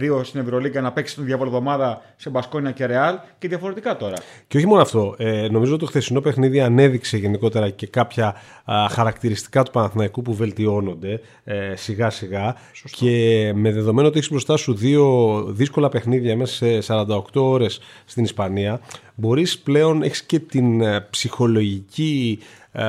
0-2 0.00 0.24
στην 0.24 0.40
Ευρωλίγκα 0.40 0.80
να 0.80 0.92
παίξεις 0.92 1.16
την 1.16 1.24
διαβολοδομάδα 1.24 2.02
σε 2.16 2.30
Μπασκόνια 2.30 2.70
και 2.70 2.86
Ρεάλ 2.86 3.18
και 3.38 3.48
διαφορετικά 3.48 3.96
τώρα. 3.96 4.16
Και 4.46 4.56
όχι 4.56 4.66
μόνο 4.66 4.82
αυτό. 4.82 5.14
Ε, 5.18 5.48
νομίζω 5.50 5.72
ότι 5.72 5.80
το 5.80 5.86
χθεσινό 5.86 6.20
παιχνίδι 6.20 6.60
ανέδειξε 6.60 7.16
γενικότερα 7.16 7.70
και 7.70 7.86
κάποια 7.86 8.34
α, 8.64 8.86
χαρακτηριστικά 8.90 9.62
του 9.62 9.70
Παναθηναϊκού 9.70 10.22
που 10.22 10.34
βελτιώνονται 10.34 11.20
ε, 11.44 11.72
σιγά 11.76 12.10
σιγά. 12.10 12.54
Και 12.90 13.52
με 13.54 13.72
δεδομένο 13.72 14.08
ότι 14.08 14.18
έχεις 14.18 14.30
μπροστά 14.30 14.56
σου 14.56 14.67
δύο 14.72 15.42
δύσκολα 15.48 15.88
παιχνίδια 15.88 16.36
μέσα 16.36 16.80
σε 16.80 16.94
48 17.06 17.20
ώρες 17.34 17.80
στην 18.04 18.24
Ισπανία. 18.24 18.80
Μπορείς 19.14 19.58
πλέον, 19.58 20.02
έχεις 20.02 20.22
και 20.22 20.38
την 20.38 20.80
ε, 20.80 21.06
ψυχολογική 21.10 22.38
ε, 22.72 22.84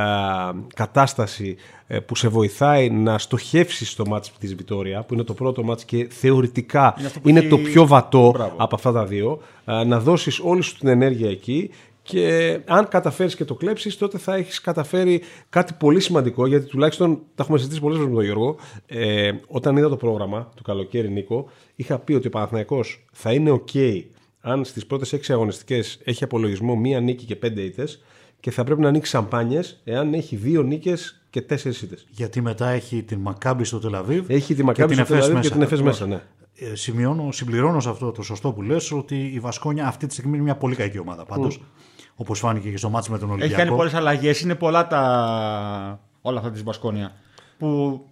κατάσταση 0.74 1.56
ε, 1.88 2.00
που 2.00 2.16
σε 2.16 2.28
βοηθάει 2.28 2.90
να 2.90 3.18
στοχεύσεις 3.18 3.96
το 3.96 4.06
μάτς 4.06 4.32
της 4.40 4.56
Βιτόρια 4.56 5.04
που 5.04 5.14
είναι 5.14 5.24
το 5.24 5.34
πρώτο 5.34 5.64
μάτς 5.64 5.86
και 5.86 6.08
θεωρητικά 6.10 6.96
είναι, 7.24 7.42
το 7.42 7.58
πιο 7.58 7.88
βατό 7.88 8.52
από 8.58 8.76
αυτά 8.76 8.92
τα 8.92 9.06
δύο 9.06 9.42
να 9.86 10.00
δώσεις 10.00 10.40
όλη 10.40 10.62
σου 10.62 10.78
την 10.78 10.88
ενέργεια 10.88 11.30
εκεί 11.30 11.70
και 12.10 12.60
αν 12.66 12.88
καταφέρεις 12.88 13.36
και 13.36 13.46
το 13.46 13.56
κλέψεις, 13.56 13.98
τότε 13.98 14.18
θα 14.18 14.36
έχεις 14.36 14.62
καταφέρει 14.62 15.22
κάτι 15.50 15.74
πολύ 15.74 16.00
σημαντικό. 16.00 16.48
Γιατί 16.48 16.66
τουλάχιστον 16.66 17.20
τα 17.36 17.44
έχουμε 17.44 17.58
συζητήσει 17.58 17.82
πολλές 17.82 17.98
φορές 17.98 18.12
με 18.12 18.18
τον 18.18 18.26
Γιώργο. 18.26 18.58
Ε, 18.86 19.32
όταν 19.48 19.78
είδα 19.78 19.90
το 19.90 19.98
πρόγραμμα 19.98 20.52
του 20.56 20.64
καλοκαίρι, 20.64 21.10
Νίκο, 21.10 21.50
είχα 21.76 22.00
πει 22.00 22.14
ότι 22.14 22.28
ο 22.28 22.30
Παναθηναϊκός 22.30 23.06
θα 23.12 23.34
είναι 23.34 23.62
OK 23.66 24.04
αν 24.42 24.66
στις 24.66 24.86
πρώτες 24.86 25.14
έξι 25.14 25.34
αγωνιστικές 25.34 26.00
έχει 26.04 26.24
απολογισμό 26.24 26.76
μία 26.76 27.00
νίκη 27.00 27.26
και 27.26 27.36
πέντε 27.36 27.62
ήττες 27.62 28.04
και 28.40 28.52
θα 28.52 28.64
πρέπει 28.64 28.82
να 28.82 28.88
ανοίξει 28.88 29.12
σαμπάνιες 29.12 29.82
εάν 29.84 30.14
έχει 30.14 30.36
δύο 30.36 30.64
νίκες 30.64 31.22
και 31.30 31.42
τέσσερις 31.42 31.82
ήττες. 31.82 32.06
Γιατί 32.10 32.42
μετά 32.42 32.70
έχει 32.70 33.04
την 33.04 33.20
Μακάμπη 33.20 33.64
στο 33.64 33.80
Τελαβίβ. 33.80 34.30
Έχει 34.30 34.56
τη 34.56 34.64
Μακάμπη 34.64 34.94
στο 34.94 35.04
Τελαβίβ 35.04 35.40
και 35.40 35.50
την 35.50 35.62
Εφές 35.62 35.82
μέσα, 35.82 36.08
ναι. 36.08 36.22
Ε, 36.56 36.76
σημειώνω, 36.76 37.32
συμπληρώνω 37.32 37.80
σε 37.80 37.90
αυτό 37.90 38.12
το 38.12 38.22
σωστό 38.22 38.52
που 38.52 38.62
λες 38.62 38.92
ότι 38.92 39.32
η 39.34 39.40
Βασκόνια 39.40 39.88
αυτή 39.88 40.08
τη 40.08 40.14
στιγμή 40.14 40.34
είναι 40.34 40.44
μια 40.44 40.56
πολύ 40.56 40.76
κακή 40.76 41.00
ομάδα 41.00 41.26
πάντως. 41.26 41.60
Mm 41.60 41.88
όπως 42.22 42.40
φάνηκε 42.40 42.70
και 42.70 42.78
στο 42.78 42.90
μάτσο 42.90 43.12
με 43.12 43.18
τον 43.18 43.30
Ολυμπιακό. 43.30 43.54
Έχει 43.54 43.64
κάνει 43.64 43.78
πολλές 43.78 43.94
αλλαγές. 43.94 44.42
Είναι 44.42 44.56
πολλά 44.56 44.88
τα... 44.88 46.00
όλα 46.22 46.38
αυτά 46.38 46.52
της 46.52 46.64
Μπασκόνια. 46.64 47.12
Που 47.58 48.06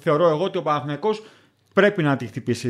θεωρώ, 0.00 0.28
εγώ 0.28 0.44
ότι 0.44 0.58
ο 0.58 0.62
Παναθηναϊκός 0.62 1.22
πρέπει 1.74 2.02
να 2.02 2.16
τη 2.16 2.26
χτυπήσει 2.26 2.68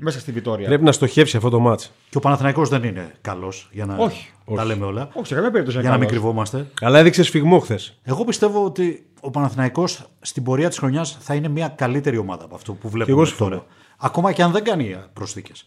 μέσα 0.00 0.20
στη 0.20 0.32
Βιτόρια. 0.32 0.66
Πρέπει 0.66 0.84
να 0.84 0.92
στοχεύσει 0.92 1.36
αυτό 1.36 1.48
το 1.48 1.58
μάτσο. 1.58 1.90
Και 2.10 2.16
ο 2.16 2.20
Παναθηναϊκός 2.20 2.68
δεν 2.68 2.82
είναι 2.82 3.14
καλός 3.20 3.68
για 3.72 3.86
να 3.86 3.96
Όχι. 3.96 4.30
τα 4.54 4.64
λέμε 4.64 4.84
όλα. 4.84 5.08
Όχι, 5.12 5.26
σε 5.26 5.34
καμία 5.34 5.50
περίπτωση. 5.50 5.80
Για 5.80 5.90
να 5.90 5.98
μην 5.98 6.08
κρυβόμαστε. 6.08 6.66
Αλλά 6.80 6.98
έδειξε 6.98 7.22
σφιγμό 7.22 7.58
χθες. 7.58 7.98
Εγώ 8.02 8.24
πιστεύω 8.24 8.64
ότι 8.64 9.06
ο 9.20 9.30
Παναθηναϊκός 9.30 10.06
στην 10.20 10.42
πορεία 10.42 10.68
της 10.68 10.78
χρονιάς 10.78 11.16
θα 11.20 11.34
είναι 11.34 11.48
μια 11.48 11.68
καλύτερη 11.68 12.16
ομάδα 12.16 12.44
από 12.44 12.54
αυτό 12.54 12.72
που 12.72 12.88
βλέπουμε 12.88 13.26
τώρα. 13.38 13.66
Ακόμα 13.98 14.32
και 14.32 14.42
αν 14.42 14.50
δεν 14.50 14.64
κάνει 14.64 14.96
προσθήκες. 15.12 15.66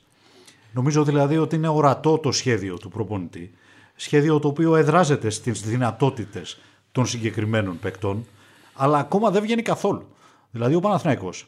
Νομίζω 0.71 1.03
δηλαδή 1.03 1.37
ότι 1.37 1.55
είναι 1.55 1.67
ορατό 1.67 2.17
το 2.17 2.31
σχέδιο 2.31 2.77
του 2.77 2.89
προπονητή 2.89 3.51
Σχέδιο 3.95 4.39
το 4.39 4.47
οποίο 4.47 4.75
εδράζεται 4.75 5.29
στις 5.29 5.61
δυνατότητες 5.61 6.59
των 6.91 7.05
συγκεκριμένων 7.05 7.79
παικτών, 7.79 8.25
αλλά 8.73 8.97
ακόμα 8.97 9.29
δεν 9.31 9.41
βγαίνει 9.41 9.61
καθόλου. 9.61 10.07
Δηλαδή 10.51 10.75
ο 10.75 10.79
Παναθηναϊκός, 10.79 11.47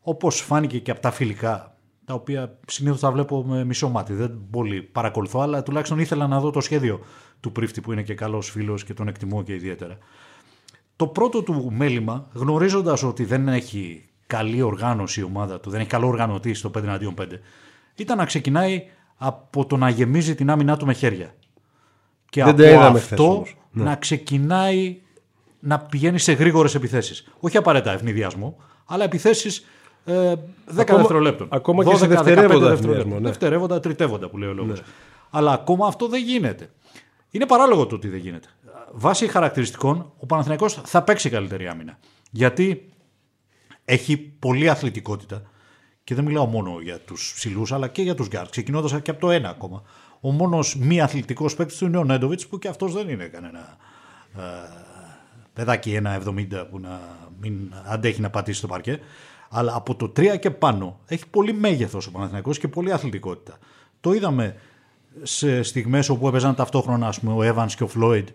όπως 0.00 0.40
φάνηκε 0.40 0.78
και 0.78 0.90
από 0.90 1.00
τα 1.00 1.10
φιλικά, 1.10 1.76
τα 2.04 2.14
οποία 2.14 2.58
συνήθως 2.66 3.00
τα 3.00 3.10
βλέπω 3.10 3.44
με 3.44 3.64
μισό 3.64 3.88
μάτι, 3.88 4.12
δεν 4.12 4.40
πολύ 4.50 4.82
παρακολουθώ, 4.82 5.40
αλλά 5.40 5.62
τουλάχιστον 5.62 5.98
ήθελα 5.98 6.26
να 6.26 6.40
δω 6.40 6.50
το 6.50 6.60
σχέδιο 6.60 7.00
του 7.40 7.52
Πρίφτη 7.52 7.80
που 7.80 7.92
είναι 7.92 8.02
και 8.02 8.14
καλός 8.14 8.50
φίλος 8.50 8.84
και 8.84 8.94
τον 8.94 9.08
εκτιμώ 9.08 9.42
και 9.42 9.54
ιδιαίτερα. 9.54 9.98
Το 10.96 11.06
πρώτο 11.06 11.42
του 11.42 11.72
μέλημα, 11.72 12.28
γνωρίζοντας 12.32 13.02
ότι 13.02 13.24
δεν 13.24 13.48
έχει 13.48 14.04
καλή 14.26 14.62
οργάνωση 14.62 15.20
η 15.20 15.22
ομάδα 15.22 15.60
του, 15.60 15.70
δεν 15.70 15.80
έχει 15.80 15.88
καλό 15.88 16.06
οργανωτή 16.06 16.54
στο 16.54 16.70
5 16.74 16.98
5, 17.16 17.26
ήταν 17.94 18.16
να 18.16 18.24
ξεκινάει 18.24 18.84
από 19.16 19.66
το 19.66 19.76
να 19.76 19.88
γεμίζει 19.88 20.34
την 20.34 20.50
άμυνά 20.50 20.76
του 20.76 20.86
με 20.86 20.92
χέρια. 20.92 21.34
Και 22.30 22.44
δεν 22.44 22.80
από 22.80 22.96
αυτό 22.96 23.46
ναι. 23.70 23.84
να 23.84 23.96
ξεκινάει 23.96 25.00
να 25.60 25.78
πηγαίνει 25.78 26.18
σε 26.18 26.32
γρήγορες 26.32 26.74
επιθέσεις. 26.74 27.32
Όχι 27.40 27.56
απαραίτητα 27.56 27.92
αιφνιδιασμό, 27.92 28.56
αλλά 28.86 29.04
επιθέσεις 29.04 29.66
ε, 30.04 30.32
10 30.32 30.36
ακόμα, 30.76 30.98
δευτερολέπτων. 30.98 31.48
Ακόμα 31.50 31.82
12, 31.84 31.90
και 31.90 31.96
σε 31.96 32.06
δευτερεύοντα 32.06 32.68
δευτερόλεπτα. 32.68 33.08
Ναι. 33.08 33.20
Δευτερεύοντα, 33.20 33.80
τριτεύοντα 33.80 34.28
που 34.28 34.38
λέει 34.38 34.48
ο 34.48 34.52
λόγος. 34.52 34.78
Ναι. 34.78 34.86
Αλλά 35.30 35.52
ακόμα 35.52 35.86
αυτό 35.86 36.08
δεν 36.08 36.22
γίνεται. 36.22 36.70
Είναι 37.30 37.46
παράλογο 37.46 37.86
το 37.86 37.94
ότι 37.94 38.08
δεν 38.08 38.18
γίνεται. 38.18 38.48
Βάσει 38.92 39.28
χαρακτηριστικών, 39.28 40.12
ο 40.18 40.26
Παναθηναϊκός 40.26 40.80
θα 40.84 41.02
παίξει 41.02 41.30
καλύτερη 41.30 41.68
άμυνα. 41.68 41.98
Γιατί 42.30 42.88
έχει 43.84 44.16
πολλή 44.18 44.68
αθλητικότητα 44.68 45.42
και 46.04 46.14
δεν 46.14 46.24
μιλάω 46.24 46.46
μόνο 46.46 46.78
για 46.82 46.98
τους 46.98 47.32
ψηλούς, 47.34 47.72
αλλά 47.72 47.88
και 47.88 48.02
για 48.02 48.14
τους 48.14 48.28
γκαρντ, 48.28 48.50
ξεκινώντας 48.50 49.02
και 49.02 49.10
από 49.10 49.20
το 49.20 49.30
ένα 49.30 49.48
ακόμα. 49.48 49.82
Ο 50.20 50.30
μόνος 50.32 50.76
μη 50.76 51.00
αθλητικός 51.00 51.54
παίκτης 51.54 51.78
του 51.78 51.86
είναι 51.86 51.96
ο 51.96 52.04
Νέντοβιτς, 52.04 52.46
που 52.46 52.58
και 52.58 52.68
αυτός 52.68 52.92
δεν 52.92 53.08
είναι 53.08 53.24
κανένα 53.24 53.76
ε, 54.36 54.40
παιδάκι 55.52 56.00
1,70 56.04 56.66
που 56.70 56.80
να 56.80 57.00
μην 57.40 57.72
αντέχει 57.84 58.20
να 58.20 58.30
πατήσει 58.30 58.60
το 58.60 58.66
παρκέ. 58.66 59.00
Αλλά 59.50 59.74
από 59.74 59.94
το 59.94 60.12
3 60.16 60.38
και 60.38 60.50
πάνω 60.50 61.00
έχει 61.06 61.28
πολύ 61.28 61.52
μέγεθος 61.52 62.06
ο 62.06 62.10
Παναθηναϊκός 62.10 62.58
και 62.58 62.68
πολύ 62.68 62.92
αθλητικότητα. 62.92 63.58
Το 64.00 64.12
είδαμε 64.12 64.56
σε 65.22 65.62
στιγμές 65.62 66.08
όπου 66.08 66.28
έπαιζαν 66.28 66.54
ταυτόχρονα 66.54 67.06
ας 67.06 67.20
πούμε, 67.20 67.32
ο 67.32 67.54
Evans 67.54 67.72
και 67.76 67.82
ο 67.82 67.86
Φλόιντ 67.86 68.28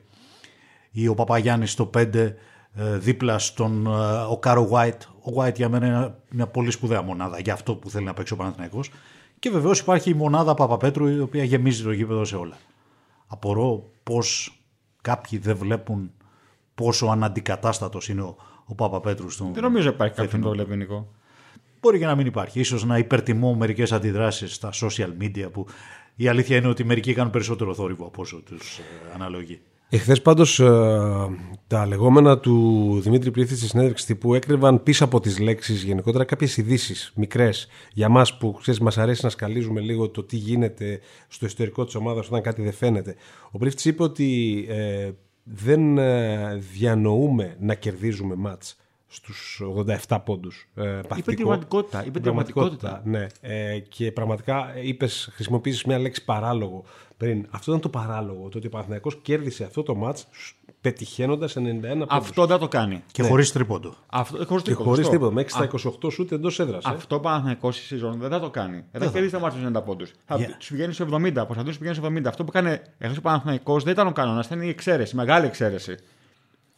ή 0.92 1.08
ο 1.08 1.14
Παπαγιάννης 1.14 1.72
στο 1.72 1.90
5 1.98 2.16
ε, 2.16 2.34
δίπλα 2.98 3.40
στον 3.40 3.86
ε, 3.86 3.90
ο 4.30 4.38
Κάρο 4.38 4.70
White. 4.72 5.00
Ο 5.20 5.42
White 5.42 5.56
για 5.56 5.70
μένα 5.70 5.86
είναι 5.86 6.16
μια 6.30 6.48
πολύ 6.48 6.72
σπουδαία 6.72 7.02
μονάδα 7.02 7.40
για 7.40 7.54
αυτό 7.54 7.76
που 7.76 7.90
θέλει 7.90 8.06
να 8.06 8.14
παίξει 8.14 8.34
ο 8.34 8.36
Παναθηναϊκός. 8.36 8.92
Και 9.46 9.52
βεβαίως 9.52 9.80
υπάρχει 9.80 10.10
η 10.10 10.14
μονάδα 10.14 10.54
Παπαπέτρου 10.54 11.08
η 11.08 11.20
οποία 11.20 11.44
γεμίζει 11.44 11.84
το 11.84 11.92
γήπεδο 11.92 12.26
σε 12.26 12.36
όλα. 12.36 12.58
Απορώ 13.28 13.92
πώς 14.04 14.60
κάποιοι 15.02 15.40
δεν 15.40 15.58
βλέπουν 15.58 16.12
πόσο 16.76 17.06
αναντικατάστατος 17.06 18.10
είναι 18.10 18.22
ο, 18.22 18.36
ο 18.66 18.76
Παπαπέτρου 18.76 19.30
στον. 19.30 19.54
Δεν 19.54 19.64
νομίζω 19.64 19.90
υπάρχει 19.90 20.16
κάποιο 20.16 20.38
που 20.38 20.44
το 20.44 20.50
βλέπει, 20.50 20.76
Νικό. 20.76 21.12
Μπορεί 21.82 22.00
και 22.00 22.06
να 22.06 22.16
μην 22.16 22.26
υπάρχει. 22.26 22.60
Ίσως 22.60 22.84
να 22.84 22.98
υπερτιμώ 22.98 23.56
μερικές 23.56 23.92
αντιδράσεις 23.92 24.56
στα 24.56 24.70
social 24.74 25.10
media 25.22 25.52
που 25.52 25.68
η 26.16 26.28
αλήθεια 26.28 26.58
είναι 26.58 26.68
ότι 26.68 26.84
μερικοί 26.84 27.14
κάνουν 27.14 27.32
περισσότερο 27.32 27.74
θόρυβο 27.74 28.06
από 28.06 28.22
όσο 28.22 28.42
τους 28.42 28.78
ε, 28.78 28.84
αναλογεί. 29.14 29.62
Εχθές 29.90 30.22
πάντως 30.22 30.60
ε, 30.60 30.68
τα 31.68 31.86
λεγόμενα 31.86 32.40
του 32.40 33.00
Δημήτρη 33.02 33.32
Πλήθης 33.32 33.58
στη 33.58 33.68
συνέντευξη 33.68 34.06
τύπου 34.06 34.34
έκρυβαν 34.34 34.84
πίσω 34.84 35.04
από 35.04 35.20
τις 35.20 35.40
λέξεις 35.40 35.84
γενικότερα 35.84 36.24
κάποιες 36.24 36.58
ειδήσεις 36.58 37.12
μικρές 37.16 37.68
για 37.94 38.10
μας 38.10 38.38
που 38.38 38.52
ξέρεις, 38.52 38.80
μας 38.80 38.98
αρέσει 38.98 39.24
να 39.24 39.30
σκαλίζουμε 39.30 39.82
λίγο 39.82 40.10
το 40.10 40.24
τι 40.24 40.36
γίνεται 40.36 41.00
στο 41.28 41.46
ιστορικό 41.46 41.86
της 41.86 41.96
ομάδας 41.96 42.28
όταν 42.28 42.42
κάτι 42.42 42.62
δεν 42.62 42.74
φαίνεται. 42.74 43.16
Ο 43.52 43.58
Πλήθης 43.58 43.86
είπε 43.86 44.04
ότι 44.04 44.66
ε, 44.70 45.12
δεν 45.44 45.98
ε, 45.98 46.56
διανοούμε 46.74 47.56
να 47.60 47.74
κερδίζουμε 47.74 48.36
μάτς 48.36 48.78
στους 49.16 49.62
87 50.08 50.18
πόντους. 50.26 50.68
Ε, 50.76 51.00
είπε 51.16 51.34
την 51.34 51.36
πραγματικότητα. 51.36 52.06
Είπε 52.06 52.20
πραγματικότητα. 52.20 53.02
Ναι. 53.06 53.28
Ε, 53.42 53.80
και 53.80 54.12
πραγματικά 54.12 54.74
είπες, 54.82 55.30
χρησιμοποίησες 55.34 55.84
μια 55.84 56.00
λέξη 56.00 56.26
παράλογο 56.26 56.84
πριν. 57.18 57.48
Αυτό 57.50 57.72
ήταν 57.72 57.82
το 57.82 57.90
παράλογο. 57.90 58.50
Το 58.50 58.58
ότι 58.58 58.68
ο 58.68 58.70
Παναθηναϊκός 58.70 59.20
κέρδισε 59.22 59.64
αυτό 59.64 59.84
το 59.84 59.96
μάτς 59.96 60.28
πετυχαίνοντας 60.82 61.56
91 61.58 61.62
πόντους. 61.62 62.06
Αυτό 62.10 62.46
δεν 62.46 62.60
το 62.60 62.68
κάνει. 62.68 63.04
Και 63.12 63.22
ναι. 63.22 63.28
χωρίς 63.28 63.52
τρίποντο. 63.52 63.96
Αυτό, 64.08 64.46
χωρίς 64.46 64.64
και 64.64 64.74
χωρίς 64.74 65.10
τρίποντο. 65.10 65.32
Μέχρι 65.32 65.50
στα 65.50 65.70
28 66.04 66.12
σούτ 66.12 66.32
εντός 66.32 66.60
έδρας. 66.60 66.86
Αυτό 66.86 67.20
Παναθηναϊκός 67.20 67.76
στη 67.76 67.86
σεζόν 67.86 68.20
δεν 68.20 68.30
θα 68.30 68.40
το 68.40 68.50
κάνει. 68.50 68.84
Δεν 68.92 69.02
θα 69.02 69.10
κερδίσει 69.12 69.34
τα 69.34 69.40
μάτια 69.40 69.72
90 69.80 69.84
πόντους. 69.86 70.12
Θα 70.26 70.36
yeah. 70.36 70.46
τους 70.58 70.70
πηγαίνει 70.70 70.94
σε 70.94 71.04
70. 71.04 71.08
Προσπαθούν 71.34 71.66
να 71.66 71.78
πηγαίνει 71.78 71.96
σε 71.96 72.02
70. 72.06 72.24
Αυτό 72.26 72.44
που 72.44 72.52
έκανε 72.54 72.82
εχθέ 72.98 73.18
ο 73.18 73.22
Παναθηναϊκός 73.22 73.84
δεν 73.84 73.94
ήταν 73.94 74.08
ο 74.08 74.12
κανόνας, 74.12 74.46
ήταν 74.46 74.62
η 74.62 74.70
εξαίρεση, 74.70 75.16
μεγάλη 75.16 75.46
εξαίρεση. 75.46 75.96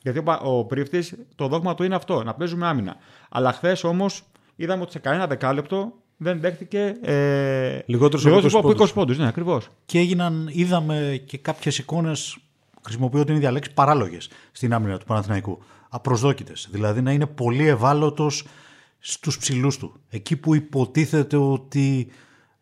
Γιατί 0.01 0.23
ο 0.43 0.65
πρίφτης, 0.65 1.15
το 1.35 1.47
δόγμα 1.47 1.75
του 1.75 1.83
είναι 1.83 1.95
αυτό, 1.95 2.23
να 2.23 2.33
παίζουμε 2.33 2.67
άμυνα. 2.67 2.95
Αλλά 3.29 3.51
χθες 3.51 3.83
όμως 3.83 4.23
είδαμε 4.55 4.81
ότι 4.81 4.91
σε 4.91 4.99
κανένα 4.99 5.27
δεκάλεπτο 5.27 5.93
δεν 6.17 6.39
δέχτηκε 6.39 6.95
ε, 7.01 7.79
λιγότερος 7.85 8.55
από 8.55 8.69
20 8.69 8.93
πόντους. 8.93 9.17
Ναι, 9.17 9.27
ακριβώς. 9.27 9.69
Και 9.85 9.99
έγιναν, 9.99 10.49
είδαμε 10.51 11.21
και 11.25 11.37
κάποιες 11.37 11.77
εικόνες, 11.77 12.37
χρησιμοποιώ 12.83 13.23
την 13.23 13.35
ίδια 13.35 13.51
λέξη, 13.51 13.73
παράλογες 13.73 14.29
στην 14.51 14.73
άμυνα 14.73 14.97
του 14.97 15.05
Παναθηναϊκού. 15.05 15.59
Απροσδόκητες. 15.89 16.67
Δηλαδή 16.71 17.01
να 17.01 17.11
είναι 17.11 17.25
πολύ 17.25 17.67
ευάλωτος 17.67 18.45
στους 18.99 19.37
ψηλούς 19.37 19.77
του. 19.77 19.99
Εκεί 20.09 20.37
που 20.37 20.55
υποτίθεται 20.55 21.37
ότι 21.37 22.07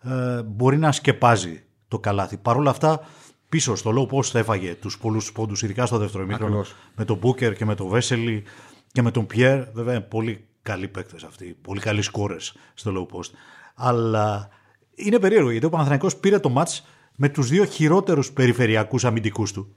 ε, 0.02 0.42
μπορεί 0.44 0.78
να 0.78 0.92
σκεπάζει 0.92 1.64
το 1.88 2.00
καλάθι. 2.00 2.38
Παρ' 2.38 2.58
όλα 2.58 2.70
αυτά 2.70 3.08
πίσω 3.56 3.76
στο 3.76 3.92
low 3.96 4.16
post 4.16 4.36
έφαγε 4.36 4.74
τους 4.74 4.98
πολλούς 4.98 5.32
πόντους, 5.32 5.62
ειδικά 5.62 5.86
στο 5.86 5.98
δεύτερο 5.98 6.24
ημίχρονο. 6.24 6.66
Με 6.96 7.06
τον 7.06 7.18
Μπούκερ 7.18 7.56
και 7.56 7.66
με 7.66 7.76
τον 7.76 7.88
Βέσελη 7.88 8.44
και 8.92 9.02
με 9.02 9.12
τον 9.12 9.26
Πιέρ. 9.26 9.72
Βέβαια, 9.72 10.02
πολύ 10.02 10.46
καλοί 10.62 10.88
παίκτες 10.88 11.24
αυτοί. 11.24 11.58
Πολύ 11.62 11.80
καλοί 11.80 12.02
σκόρες 12.02 12.56
στο 12.74 12.92
low 12.96 13.16
post. 13.16 13.30
Αλλά 13.76 14.50
είναι 14.96 15.20
περίεργο 15.20 15.50
γιατί 15.50 15.66
ο 15.66 15.70
Παναθηναϊκός 15.70 16.16
πήρε 16.16 16.40
το 16.40 16.54
match 16.58 16.80
με 17.16 17.30
τους 17.30 17.50
δύο 17.50 17.66
χειρότερους 17.66 18.32
περιφερειακούς 18.32 19.06
αμυντικούς 19.06 19.52
του. 19.52 19.76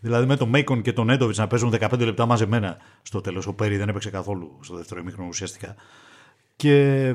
Δηλαδή 0.00 0.26
με 0.26 0.36
τον 0.36 0.48
Μέικον 0.48 0.82
και 0.82 0.92
τον 0.92 1.10
Έντοβιτς 1.10 1.38
να 1.38 1.46
παίζουν 1.46 1.74
15 1.80 1.98
λεπτά 1.98 2.26
μαζεμένα 2.26 2.76
στο 3.02 3.20
τέλος. 3.20 3.46
Ο 3.46 3.54
Πέρι 3.54 3.76
δεν 3.76 3.88
έπαιξε 3.88 4.10
καθόλου 4.10 4.58
στο 4.60 4.76
δεύτερο 4.76 5.00
ημίχρονο 5.00 5.28
ουσιαστικά. 5.28 5.74
Και 6.56 7.14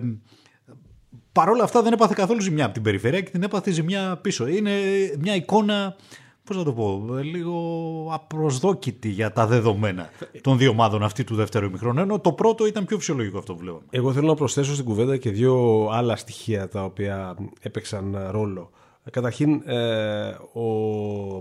παρόλα 1.31 1.63
αυτά 1.63 1.81
δεν 1.81 1.93
έπαθε 1.93 2.13
καθόλου 2.17 2.41
ζημιά 2.41 2.65
από 2.65 2.73
την 2.73 2.83
περιφέρεια 2.83 3.21
και 3.21 3.29
την 3.29 3.43
έπαθε 3.43 3.71
ζημιά 3.71 4.19
πίσω. 4.21 4.47
Είναι 4.47 4.71
μια 5.19 5.35
εικόνα, 5.35 5.95
πώς 6.43 6.57
να 6.57 6.63
το 6.63 6.73
πω, 6.73 7.03
λίγο 7.21 8.09
απροσδόκητη 8.13 9.09
για 9.09 9.31
τα 9.31 9.47
δεδομένα 9.47 10.09
των 10.41 10.57
δύο 10.57 10.69
ομάδων 10.69 11.03
αυτή 11.03 11.23
του 11.23 11.35
δεύτερου 11.35 11.65
ημιχρόνου. 11.65 11.99
Ενώ 11.99 12.19
το 12.19 12.31
πρώτο 12.31 12.65
ήταν 12.65 12.85
πιο 12.85 12.97
φυσιολογικό 12.97 13.37
αυτό 13.37 13.53
που 13.53 13.59
βλέπαμε. 13.59 13.83
Εγώ 13.89 14.13
θέλω 14.13 14.27
να 14.27 14.35
προσθέσω 14.35 14.73
στην 14.73 14.85
κουβέντα 14.85 15.17
και 15.17 15.29
δύο 15.29 15.87
άλλα 15.91 16.15
στοιχεία 16.15 16.67
τα 16.67 16.83
οποία 16.83 17.35
έπαιξαν 17.61 18.17
ρόλο. 18.31 18.71
Καταρχήν, 19.11 19.61
ε, 19.65 20.35
ο 20.53 20.63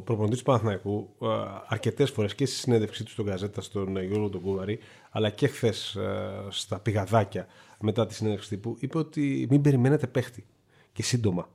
προπονητής 0.01 0.39
του 0.39 0.45
Παναθηναϊκού 0.45 1.09
ε, 1.23 1.27
αρκετές 1.67 2.11
φορές 2.11 2.35
και 2.35 2.47
στη 2.47 2.57
συνέντευξή 2.57 3.05
του 3.05 3.11
στον 3.11 3.25
Καζέτα, 3.27 3.61
στον 3.61 4.03
Γιώργο 4.03 4.29
τον 4.29 4.41
Κούβαρη, 4.41 4.79
αλλά 5.11 5.31
και 5.31 5.47
χθες 5.49 5.95
ε, 5.95 6.47
στα 6.49 6.79
πηγαδάκια 6.79 7.47
μετά 7.81 8.07
τη 8.07 8.15
συνέντευξη 8.15 8.49
τύπου, 8.49 8.77
είπε 8.79 8.99
ότι 8.99 9.47
μην 9.51 9.61
περιμένετε 9.61 10.07
παίχτη 10.07 10.47
και 10.93 11.03
σύντομα. 11.03 11.49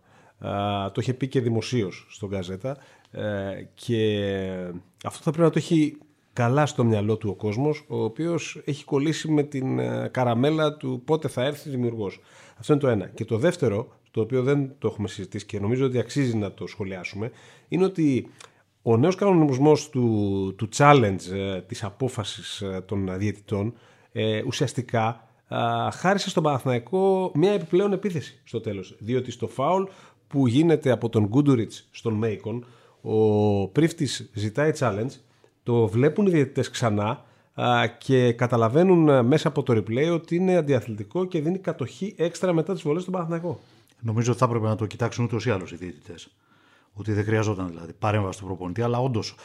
το 0.91 1.01
είχε 1.01 1.13
πει 1.13 1.27
και 1.27 1.41
δημοσίως 1.41 2.05
στον 2.09 2.29
Καζέτα 2.29 2.77
και 3.73 4.29
αυτό 5.03 5.23
θα 5.23 5.31
πρέπει 5.31 5.41
να 5.41 5.49
το 5.49 5.57
έχει 5.57 5.97
καλά 6.33 6.65
στο 6.65 6.83
μυαλό 6.83 7.17
του 7.17 7.29
ο 7.29 7.35
κόσμος 7.35 7.85
ο 7.87 8.03
οποίος 8.03 8.61
έχει 8.65 8.83
κολλήσει 8.83 9.31
με 9.31 9.43
την 9.43 9.79
καραμέλα 10.11 10.77
του 10.77 11.01
πότε 11.05 11.27
θα 11.27 11.43
έρθει 11.43 11.69
δημιουργός. 11.69 12.19
Αυτό 12.57 12.73
είναι 12.73 12.81
το 12.81 12.87
ένα. 12.87 13.07
Και 13.07 13.25
το 13.25 13.37
δεύτερο 13.37 13.87
το 14.13 14.21
οποίο 14.21 14.43
δεν 14.43 14.75
το 14.77 14.87
έχουμε 14.87 15.07
συζητήσει 15.07 15.45
και 15.45 15.59
νομίζω 15.59 15.85
ότι 15.85 15.99
αξίζει 15.99 16.37
να 16.37 16.51
το 16.51 16.67
σχολιάσουμε, 16.67 17.31
είναι 17.67 17.83
ότι 17.83 18.29
ο 18.81 18.97
νέος 18.97 19.15
κανονισμός 19.15 19.89
του, 19.89 20.53
του 20.57 20.69
challenge 20.75 21.31
ε, 21.33 21.61
της 21.61 21.83
απόφασης 21.83 22.61
ε, 22.61 22.83
των 22.85 23.17
διαιτητών 23.17 23.73
ε, 24.11 24.43
ουσιαστικά 24.45 25.07
ε, 25.09 25.32
χάρισε 25.93 26.29
στον 26.29 26.43
Παναθηναϊκό 26.43 27.31
μια 27.33 27.51
επιπλέον 27.51 27.93
επίθεση 27.93 28.41
στο 28.43 28.59
τέλος. 28.61 28.95
Διότι 28.99 29.31
στο 29.31 29.47
φάουλ 29.47 29.83
που 30.27 30.47
γίνεται 30.47 30.91
από 30.91 31.09
τον 31.09 31.25
Γκούντουριτς 31.27 31.87
στον 31.91 32.13
Μέικον, 32.13 32.65
ο 33.01 33.67
πρίφτης 33.67 34.29
ζητάει 34.33 34.71
challenge, 34.79 35.11
το 35.63 35.87
βλέπουν 35.87 36.25
οι 36.25 36.29
διαιτητές 36.29 36.69
ξανά 36.69 37.25
και 37.97 38.33
καταλαβαίνουν 38.33 39.25
μέσα 39.25 39.47
από 39.47 39.63
το 39.63 39.73
replay 39.73 40.13
ότι 40.13 40.35
είναι 40.35 40.55
αντιαθλητικό 40.55 41.25
και 41.25 41.41
δίνει 41.41 41.57
κατοχή 41.57 42.13
έξτρα 42.17 42.53
μετά 42.53 42.73
τις 42.73 42.81
βολές 42.81 43.01
στον 43.01 43.13
Παναθηναϊκό. 43.13 43.59
Νομίζω 43.99 44.31
ότι 44.31 44.39
θα 44.39 44.45
έπρεπε 44.45 44.67
να 44.67 44.75
το 44.75 44.85
κοιτάξουν 44.85 45.25
ούτως 45.25 45.45
ή 45.45 45.49
άλλως 45.49 45.71
οι 45.71 45.75
διαιτητές. 45.75 46.27
Ότι 46.93 47.13
δεν 47.13 47.23
χρειαζόταν 47.23 47.67
δηλαδή 47.69 47.93
παρέμβαση 47.93 48.39
του 48.39 48.45
προπονητή, 48.45 48.81
αλλά 48.81 48.99
όντως 48.99 49.35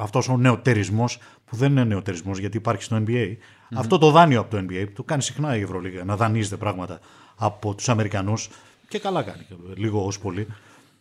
αυτός 0.00 0.28
ο 0.28 0.36
νεοτερισμός, 0.36 1.18
που 1.44 1.56
δεν 1.56 1.70
είναι 1.70 1.84
νεοτερισμός 1.84 2.38
γιατί 2.38 2.56
υπάρχει 2.56 2.82
στο 2.82 3.02
NBA, 3.06 3.36
αυτό 3.74 3.98
το 3.98 4.10
δάνειο 4.10 4.40
από 4.40 4.50
το 4.50 4.56
NBA, 4.56 4.84
που 4.86 4.92
το 4.92 5.02
κάνει 5.02 5.22
συχνά 5.22 5.56
η 5.56 5.60
Ευρωλίγα, 5.60 6.04
να 6.04 6.16
δανείζεται 6.16 6.56
πράγματα 6.56 7.00
από 7.36 7.74
τους 7.74 7.88
Αμερικανούς 7.88 8.48
και 8.88 8.98
καλά 8.98 9.22
κάνει, 9.22 9.46
λίγο 9.74 10.04
ως 10.04 10.18
πολύ. 10.18 10.46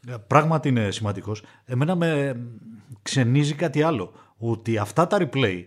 Ε, 0.08 0.16
πράγματι 0.28 0.70
είναι 0.70 0.92
σημαντικός. 0.92 1.44
Εμένα 1.66 1.96
με 1.96 2.40
ξενίζει 3.02 3.54
κάτι 3.54 3.82
άλλο. 3.82 4.12
Ότι 4.38 4.78
αυτά 4.78 5.08
τα 5.08 5.18
replay 5.20 5.63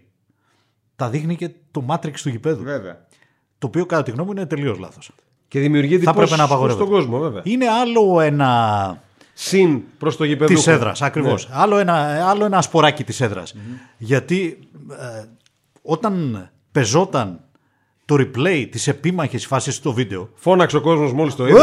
τα 0.97 1.09
δείχνει 1.09 1.37
και 1.37 1.51
το 1.71 1.85
Matrix 1.89 2.15
του 2.23 2.29
γηπέδου. 2.29 2.63
Βέβαια. 2.63 3.07
Το 3.59 3.67
οποίο 3.67 3.87
κατά 3.87 4.03
τη 4.03 4.11
γνώμη 4.11 4.27
μου 4.27 4.37
είναι 4.37 4.47
τελείως 4.47 4.79
λάθος. 4.79 5.11
Και 5.49 5.61
δημιουργεί 5.61 5.99
Θα 5.99 6.15
πρέπει 6.15 6.37
να 6.37 6.45
απαγορεύεται. 6.45 6.85
στον 6.85 6.95
κόσμο, 6.97 7.19
βέβαια. 7.19 7.43
Είναι 7.45 7.69
άλλο 7.69 8.21
ένα 8.21 9.03
Συν 9.39 9.83
προς 9.99 10.17
το 10.17 10.25
γηπέδο. 10.25 10.55
της 10.55 10.67
έδρας. 10.67 11.03
Ακριβώς. 11.03 11.49
Ναι. 11.49 11.55
Άλλο, 11.59 11.79
ένα, 11.79 12.29
άλλο 12.29 12.45
ένα 12.45 12.63
σποράκι 12.63 13.05
της 13.05 13.21
έδρας. 13.21 13.55
Γιατί 13.99 14.59
ε, 14.91 15.25
όταν 15.83 16.49
πεζόταν 16.73 17.41
το 18.05 18.15
replay 18.19 18.67
της 18.71 18.89
επίμαχης 18.89 19.47
φάσης 19.47 19.75
στο 19.75 19.93
βίντεο. 19.93 20.31
Φώναξε 20.35 20.77
ο 20.77 20.81
κόσμος 20.81 21.13
μόλις 21.13 21.35
το 21.35 21.47
είδε. 21.47 21.59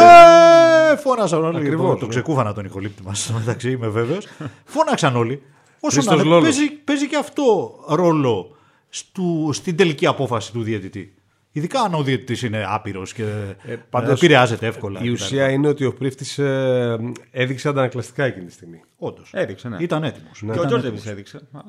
Ε, 0.91 0.95
φώναξαν 0.95 1.43
όλοι. 1.43 1.57
Ακριβώς, 1.57 1.89
το, 1.89 1.95
το 1.95 2.05
ναι. 2.05 2.09
ξεκούφανα 2.09 2.53
τον 2.53 2.65
ηχολήπτη 2.65 3.03
μας. 3.03 3.31
μεταξύ, 3.39 3.71
είμαι 3.71 3.87
βέβαιος. 3.87 4.27
Φώναξαν 4.65 5.15
όλοι. 5.15 5.41
Όσο 5.79 5.95
Χρήστος 5.95 6.15
να 6.15 6.21
είναι, 6.21 6.29
Λόλος. 6.29 6.43
παίζει, 6.43 6.71
παίζει 6.71 7.07
και 7.07 7.17
αυτό 7.17 7.75
ρόλο 7.87 8.55
στου, 8.89 9.49
στην 9.53 9.75
τελική 9.75 10.05
απόφαση 10.05 10.51
του 10.51 10.63
διαιτητή. 10.63 11.13
Ειδικά 11.55 11.81
αν 11.81 11.93
ο 11.93 12.03
διαιτητής 12.03 12.41
είναι 12.41 12.65
άπειρος 12.67 13.13
και 13.13 13.23
ε, 13.65 13.75
πάντως, 13.89 14.17
επηρεάζεται 14.21 14.67
εύκολα. 14.67 14.99
Η 15.03 15.09
ουσία 15.09 15.49
είναι 15.49 15.67
ότι 15.67 15.85
ο 15.85 15.93
πρίφτη 15.93 16.43
ε, 16.43 16.95
έδειξε 17.31 17.69
αντανακλαστικά 17.69 18.23
εκείνη 18.23 18.45
τη 18.45 18.51
στιγμή. 18.51 18.81
Όντως. 18.97 19.29
Έδειξε, 19.33 19.69
ναι. 19.69 19.77
Ήταν 19.79 20.03
έτοιμος. 20.03 20.43
Και 20.53 20.59
ο 20.59 20.65
Τζόρτζεβι 20.65 21.09
έδειξε. 21.09 21.37
Α, 21.51 21.59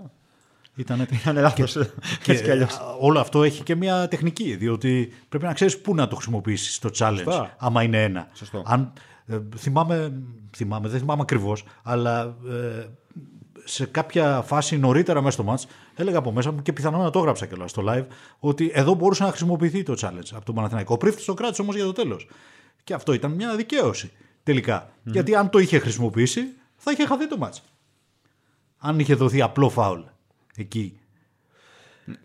Ήταν 0.77 1.01
έτοιμος. 1.01 1.23
Ήταν 1.23 1.37
λάθος. 1.37 1.73
Και, 2.23 2.31
Έτσι 2.33 2.45
κι 2.45 2.51
αλλιώς. 2.51 2.75
α, 2.75 2.83
όλο 3.01 3.21
αυτό 3.21 3.43
έχει 3.43 3.63
και 3.63 3.75
μια 3.75 4.09
τεχνική, 4.09 4.57
διότι 4.57 5.13
πρέπει 5.29 5.45
να 5.45 5.53
ξέρεις 5.53 5.81
πού 5.81 5.95
να 5.95 6.09
το 6.09 6.15
χρησιμοποιήσεις 6.17 6.75
στο 6.75 6.91
challenge, 6.99 7.23
Σωστά. 7.25 7.55
άμα 7.59 7.83
είναι 7.83 8.03
ένα. 8.03 8.29
Σωστό. 8.33 8.63
Αν, 8.67 8.93
ε, 9.27 9.39
θυμάμαι, 9.57 10.13
θυμάμαι, 10.57 10.89
δεν 10.89 10.99
θυμάμαι 11.01 11.23
ακριβώς, 11.23 11.65
αλλά 11.83 12.37
ε, 12.49 12.87
σε 13.65 13.87
κάποια 13.87 14.43
φάση 14.47 14.79
νωρίτερα 14.79 15.23
μέσα 15.23 15.43
στο 15.43 15.55
match 15.55 15.71
έλεγα 15.95 16.19
από 16.19 16.33
μέσα 16.33 16.51
μου 16.53 16.63
και 16.63 16.73
πιθανόν 16.73 17.01
να 17.03 17.11
το 17.11 17.19
έγραψα 17.19 17.47
κιόλας 17.47 17.71
στο 17.71 17.83
live 17.89 18.05
ότι 18.39 18.71
εδώ 18.75 18.95
μπορούσε 18.95 19.23
να 19.23 19.29
χρησιμοποιηθεί 19.29 19.83
το 19.83 19.95
challenge 20.01 20.29
από 20.35 20.45
τον 20.45 20.55
Παναθηναϊκό. 20.55 20.95
Ο 20.95 20.97
Πρίφτης 20.97 21.25
το 21.25 21.35
κράτησε 21.35 21.63
όμως 21.63 21.75
για 21.75 21.85
το 21.85 21.93
τέλος. 21.93 22.29
Και 22.85 22.95
αυτό 22.95 23.13
ήταν 23.13 23.31
μια 23.33 23.57
δικαίωση 23.57 24.13
τελικά. 24.43 24.91
Γιατί 25.03 25.35
αν 25.35 25.51
το 25.51 25.59
είχε 25.59 25.79
χρησιμοποιήσει 25.79 26.41
θα 26.77 26.91
είχε 26.93 27.07
χαθεί 27.07 27.29
το 27.29 27.37
match. 27.41 27.59
Αν 28.79 28.99
είχε 28.99 29.15
δοθεί 29.15 29.43
απλό 29.43 29.69
φάουλ 29.69 30.01
εκεί 30.57 30.99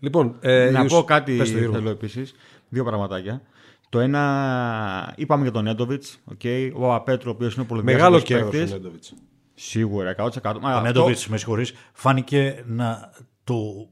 Λοιπόν, 0.00 0.36
ε, 0.40 0.70
Να 0.70 0.82
η 0.82 0.86
πω 0.86 0.96
ουσ- 0.96 1.06
κάτι 1.06 1.36
πες 1.36 1.50
το, 1.52 1.58
Γιώργο. 1.58 1.74
θέλω 1.76 1.90
επίσης. 1.90 2.34
Δύο 2.68 2.84
πραγματάκια. 2.84 3.42
Το 3.88 4.00
ένα, 4.00 5.12
είπαμε 5.16 5.42
για 5.42 5.52
τον 5.52 5.64
Νέντοβιτς. 5.64 6.18
Okay, 6.38 6.70
ο 6.74 6.94
Απέτρο, 6.94 7.30
ο 7.30 7.34
οποίος 7.34 7.54
είναι 7.54 7.64
πολύ 7.64 7.82
Μεγάλος 7.82 8.22
διάσημος 8.22 8.28
κέρδος 8.42 8.48
ο 8.48 8.50
παίκτης. 8.58 8.72
Νέντοβιτς. 8.72 9.14
Σίγουρα, 9.54 10.10
100%. 10.10 10.60
Μα 10.60 10.68
Ο 10.68 10.72
αυτό- 10.72 10.86
Νέντοβιτς, 10.86 11.28
με 11.28 11.36
συγχωρείς, 11.36 11.72
φάνηκε 11.92 12.64
να 12.66 13.10
το, 13.52 13.88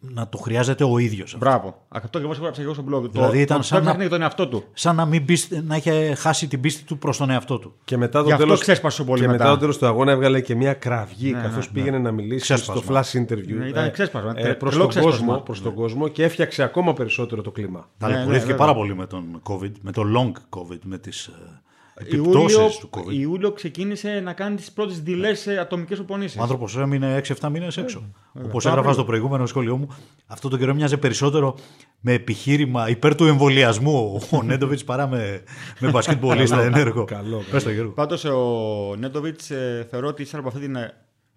να 0.00 0.28
το 0.28 0.38
χρειάζεται 0.38 0.84
ο 0.84 0.98
ίδιος. 0.98 1.36
Μπράβο. 1.38 1.84
Αυτό 1.88 2.18
ακριβώς 2.18 2.38
έγραψα 2.38 2.60
και 2.60 2.66
εγώ 2.66 2.74
στο 2.74 2.84
blog. 2.88 3.10
Δηλαδή 3.10 3.32
το, 3.32 3.40
ήταν 3.40 3.56
το, 3.56 3.62
σαν 3.62 3.78
το 3.78 3.84
να- 3.84 3.90
έφτιαχνε 3.90 4.12
τον 4.14 4.22
εαυτό 4.22 4.48
του. 4.48 4.64
Σαν 4.72 4.96
να, 4.96 5.04
μην 5.04 5.24
πίστη- 5.24 5.62
να 5.66 5.76
είχε 5.76 6.14
χάσει 6.14 6.48
την 6.48 6.60
πίστη 6.60 6.84
του 6.84 6.98
προς 6.98 7.16
τον 7.16 7.30
εαυτό 7.30 7.58
του. 7.58 7.74
Και 7.84 7.96
μετά 7.96 8.18
Γι' 8.20 8.26
το 8.26 8.32
αυτό 8.32 8.44
τέλος, 8.44 8.60
ξέσπασε 8.60 9.04
πολύ 9.04 9.20
και 9.20 9.26
μετά. 9.26 9.38
μετά. 9.44 9.54
το 9.54 9.60
τέλος 9.60 9.78
του 9.78 9.86
αγώνα 9.86 10.12
έβγαλε 10.12 10.40
και 10.40 10.54
μια 10.54 10.74
κραυγή 10.74 11.32
καθώς 11.32 11.70
πήγαινε 11.70 11.98
να 11.98 12.10
μιλήσει 12.12 12.40
Ξέσπασμα. 12.42 12.82
στο 13.02 13.18
flash 13.18 13.20
interview 13.22 13.54
Ναι, 13.58 13.66
ήταν 13.66 13.90
ξέσπασμα, 13.90 14.32
ε, 14.36 14.42
τε- 14.42 14.56
προς, 14.58 14.70
τρελό 14.74 14.86
τον 14.86 14.94
κόσμο, 15.02 15.10
ξέσπασμα. 15.10 15.42
προς 15.42 15.62
τον 15.62 15.74
κόσμο 15.74 16.08
και 16.08 16.24
έφτιαξε 16.24 16.62
ακόμα 16.62 16.92
περισσότερο 16.92 17.42
το 17.42 17.50
κλίμα. 17.50 17.88
Ταλαιπωρήθηκε 17.98 18.52
ναι, 18.52 18.58
πάρα 18.58 18.72
βέβαια. 18.74 18.86
πολύ 18.86 18.98
με 18.98 19.06
τον 19.06 19.42
COVID, 19.48 19.72
με 19.82 19.92
το 19.92 20.02
long 20.16 20.58
COVID, 20.58 20.78
με 20.84 20.98
τις 20.98 21.30
Ιούλιο, 22.06 22.40
επιπτώσει 22.42 22.80
του 22.80 22.90
COVID. 22.92 23.12
Ιούλιο 23.12 23.52
ξεκίνησε 23.52 24.20
να 24.24 24.32
κάνει 24.32 24.56
τις 24.56 24.72
πρώτες 24.72 25.02
δειλέ 25.02 25.30
ατομικές 25.60 25.96
προπονήσει. 25.96 26.38
Ο 26.38 26.42
άνθρωπος 26.42 26.76
έμεινε 26.76 27.20
6-7 27.40 27.48
μήνες 27.50 27.76
έξω. 27.76 28.10
Ε, 28.34 28.42
Όπως 28.44 28.66
έγραφα 28.66 28.92
στο 28.92 29.04
προηγούμενο 29.04 29.46
σχόλιο 29.46 29.76
μου, 29.76 29.88
αυτό 30.26 30.48
το 30.48 30.56
καιρό 30.56 30.74
μοιάζε 30.74 30.96
περισσότερο 30.96 31.56
με 32.00 32.12
επιχείρημα 32.12 32.88
υπέρ 32.88 33.14
του 33.14 33.24
εμβολιασμού 33.24 34.20
ο 34.30 34.42
Νέντοβιτς 34.42 34.84
παρά 34.84 35.08
με, 35.08 35.42
με 35.78 35.90
μπασκετμπολίστα 35.90 36.62
ενέργο. 36.62 37.04
καλό, 37.04 37.42
Πες 37.50 37.62
το 37.62 37.70
Γιώργο. 37.70 37.92
Πάντως 37.92 38.24
ο 38.24 38.38
Νέντοβιτς 38.98 39.50
θεωρώ 39.90 40.06
ότι 40.08 40.22
ύστερα 40.22 40.42
από 40.42 40.48
αυτή 40.56 40.60
την 40.60 40.76